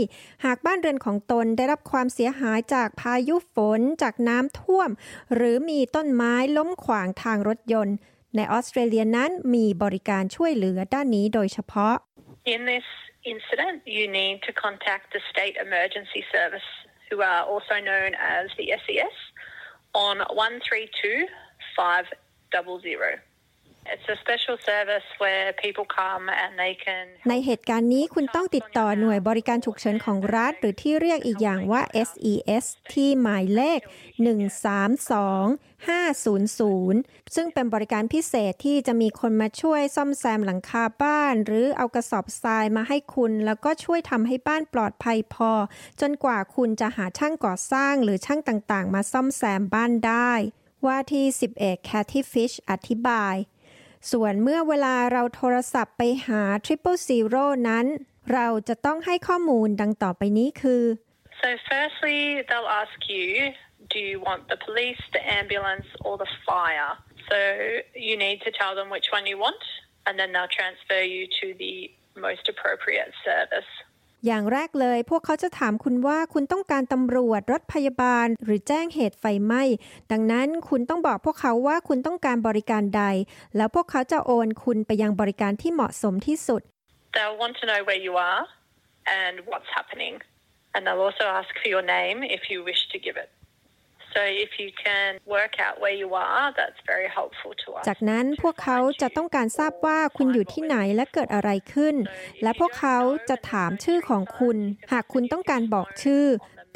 [0.45, 4.89] หากบ้านเรือนของตนได้รับความเสียหายจากพายุฝนจากน้ำท่วม
[5.33, 7.97] หรือมีต้นไม้ล้มขวางทางรถยนต์
[8.35, 11.95] ในออสเตรเลียนั้นมีบริการช่วยเหลือด้านนี้โดยเฉพาะ
[12.45, 12.83] In this
[13.23, 16.61] incident, you need to contact the State Emergency Service,
[17.09, 19.13] who are also known as the SES,
[19.93, 21.27] on 132
[21.75, 23.21] 500.
[27.29, 33.79] ในเหตุการณ์นี้คุณต้องติดต่อหน่วยบริการฉุกเฉินของรัฐ หรือที่เรียกอีกอย่างว่า SES ที่หมายเลข
[36.21, 45.51] 132-500 ซึ่งเป็นบริการพิเศษที่จะมีคนมาช่วยซ่อมแซมหลังคาบ้าน หรือเอากระสอบทรายมาให้คุณ แล้วก็ช่วยทำให้บ้านปลอดภัยพอ
[46.01, 50.33] จนกว่าคุณจะหาช่างก่อสร้างหรือช่างต่างๆ มาซ่อมแซมบ้านได้
[50.85, 51.25] ว่าที่
[51.57, 53.35] 11 Cathy Fish อธิบาย
[54.11, 57.85] ส่วนเมื่อเวลาเราโทรศัพท์ไปหา Triple Zero นั้น
[58.33, 60.83] เราจะต้องให้ข้อมูลดังต่อไปนี้คือ
[61.41, 63.27] So, firstly, they'll ask you,
[63.93, 66.93] do you want the police, the ambulance, or the fire?
[67.29, 67.39] So,
[68.07, 69.63] you need to tell them which one you want,
[70.05, 71.75] and then they'll transfer you to the
[72.27, 73.71] most appropriate service.
[74.25, 79.63] อย่างแรกเลย พวกเขาจะถามคุณว่าคุณต้องการตำรวจรถพยาบาล หรือแจ้งเหตุไฟไหม้
[80.11, 83.03] ดังนั้นคุณต้องบอกพวกเขาว่าคุณต้องการบริการใด
[83.57, 86.61] แล้วพวกเขาจะโอนคุณไปยังบริการที่เหมาะสมที่สุด
[87.15, 88.43] They'll want to know where you are
[89.21, 90.15] and what's happening,
[90.73, 93.29] and they'll also ask for your name if you wish to give it.
[94.15, 97.83] So, if you can work out where you are, that's very helpful to us.
[97.87, 101.95] จากนั้นพวกเขาจะต้องการทราบว่าคุณอยู่ที่ไหนและเกิดอะไรขึ้น
[102.43, 102.97] และพวกเขา
[103.29, 104.57] จะถามชื่อของคุณ
[104.91, 106.25] หากคุณต้องการบอกชื่อ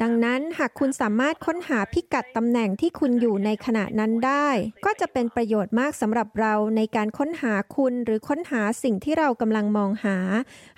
[0.02, 4.48] ดังนั้นหากคุณสามารถค้นหาพิกัดตำแหน่งที่คุณอยู่ในขณะนั้นได้
[4.84, 10.16] ก็จะเป็นประโยชน์มากสำหรับเราในการค้นหาคุณหรือค้นหาสิ่งที่เรากำลังมองหา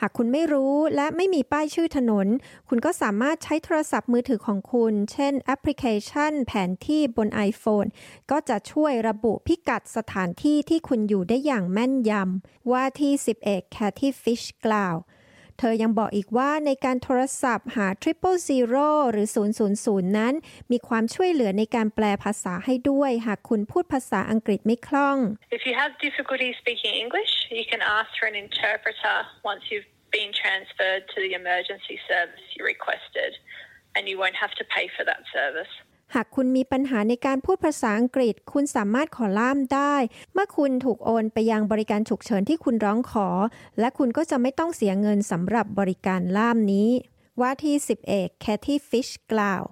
[0.00, 2.26] หากคุณไม่รู้และไม่มีป้ายชื่อถนน
[2.68, 7.88] คุณก็สามารถใช้โทรศัพท์มือถือของคุณ เช่นแอปพลิเคชัน แผนที่บน iPhone
[8.30, 13.12] ก็จะช่วยระบุพิกัดสถานที่ที่คุณอยู่ได้อย่างแม่นยำว่าที่
[13.44, 14.96] 11 Cathy Fish กล่าว
[15.58, 20.34] เธอยังบอกอีกว่าในการโทรศัพท์หา Triple Zero หรือ 000 นั้น
[20.70, 25.18] มีความช่วยเหลือในการแปลภาษาให้ด้วย หากคุณพูดภาษาอังกฤษไม่คล่อง
[25.58, 29.18] If you have difficulty speaking English, you can ask for an interpreter
[29.50, 33.32] once you've been transferred to the emergency service you requested,
[33.94, 35.72] and you won't have to pay for that service.
[36.14, 39.94] หากคุณมีปัญหาในการพูดภาษาอังกฤษ คุณสามารถขอล่ามได้
[40.32, 43.28] เมื่อคุณถูกโอนไปยังบริการฉุกเฉินที่คุณร้องขอ
[43.80, 46.90] และคุณก็จะไม่ต้องเสียเงินสำหรับบริการล่ามนี้
[47.40, 47.74] ว่าที่
[48.10, 49.64] 11 Cathy Fish กล่าว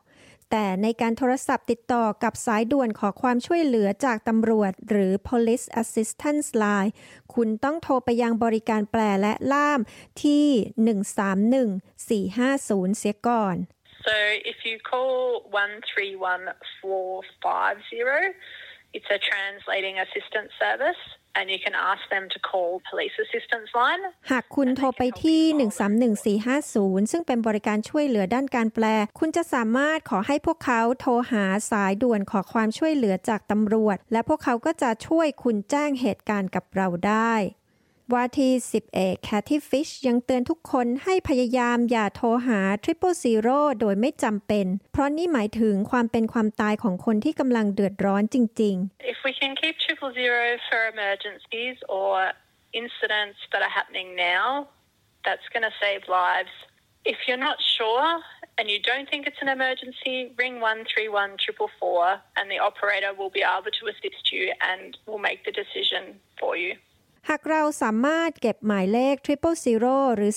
[0.51, 6.91] แต่ในการโทรศัพท์ติดต่อกับสายด่วนขอความช่วยเหลือจากตำรวจ หรือ Police Assistance Line
[7.35, 9.81] คุณต้องโทรไปยังบริการแปลและล่าม
[10.23, 10.47] ที่
[11.71, 13.57] 131450 เสียก่อน
[14.07, 14.15] So
[14.53, 15.17] if you call
[15.51, 18.39] 131450,
[18.97, 21.01] it's a translating assistance service,
[21.37, 24.03] and you can ask them to call police assistance line.
[24.31, 25.41] หากคุณโทรไปที่
[26.61, 28.85] 131450 ซึ่งเป็นบริการช่วยเหลือด้านการแปล
[29.19, 37.35] คุณจะสามารถขอให้พวกเขาโทรหาสายด่วนขอความช่วยเหลือจากตำรวจ และพวกเขาก็จะช่วยคุณแจ้งเหตุการณ์กับเราได้
[38.15, 50.45] ว่าที่10เอก Cathy Fish ยังเตือนทุกคนให้พยายามอย่าโทรหา Triple Zero โดยไม่จำเป็น เพราะนี่หมายถึงความเป็นความตายของคนที่กำลังเดือดร้อนจริง ๆ If we can keep triple zero
[50.69, 52.13] for emergencies or
[52.83, 54.47] incidents that are happening now,
[55.27, 56.55] that's going to save lives.
[57.13, 58.09] If you're not sure
[58.59, 63.33] and you don't think it's an emergency, ring 131 triple 4 and the operator will
[63.39, 66.05] be able to assist you and will make the decision
[66.41, 66.73] for you.
[67.31, 70.33] หากเราสามารถเก็บหมายเลข Triple Zero หรือ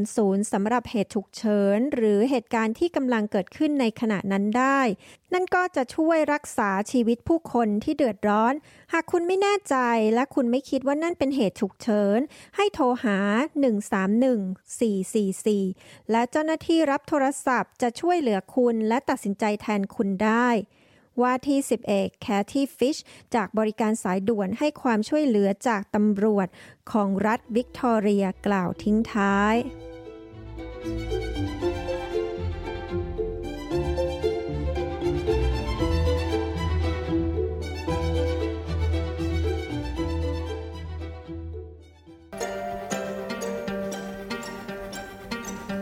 [0.00, 4.80] 000 สำหรับเหตุฉุกเฉิน หรือเหตุการณ์ที่กำลังเกิดขึ้นในขณะนั้นได้
[5.34, 8.54] นั่นก็จะช่วยรักษาชีวิตผู้คนที่เดือดร้อน
[8.92, 9.76] หากคุณไม่แน่ใจ
[10.14, 12.18] และคุณไม่คิดว่านั่นเป็นเหตุฉุกเฉิน
[12.56, 13.18] ให้โทรหา
[14.84, 20.48] 131444 และเจ้าหน้าที่รับโทรศัพท์จะช่วยเหลือคุณและตัดสินใจแทนคุณได้
[21.22, 21.58] ว่าที่
[21.90, 22.96] 11แคทที่ฟิช
[23.34, 26.48] จากบริการสายด่วนให้ความช่วยเหลือจากตำรวจ
[26.92, 29.54] ของรัฐวิกตอเรียกล่าวทิ้งท้าย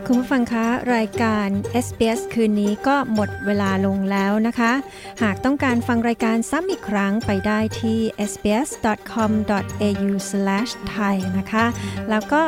[0.07, 1.47] คุณผู้ฟังคะรายการ
[1.85, 4.71] SBS คืนนี้ก็หมดเวลาลงแล้วนะคะ
[5.21, 7.97] หากต้องการฟังรายการซ้ำอีกครั้งไปได้ที่
[8.31, 11.65] sbs.com.au/thai นะคะ
[12.09, 12.43] แล้วก็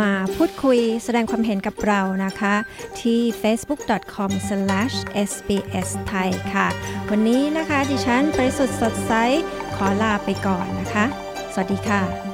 [0.00, 2.54] มาพูดคุยแสดงความเห็นกับเรานะคะ
[3.00, 6.68] ที่ facebook.com/sbsthai ค่ะ
[7.10, 9.12] วันนี้นะคะดิฉันปริสุทธ์สดใส
[9.76, 11.04] ขอลาไปก่อนนะคะ
[11.52, 12.27] สวัสดีค่ะ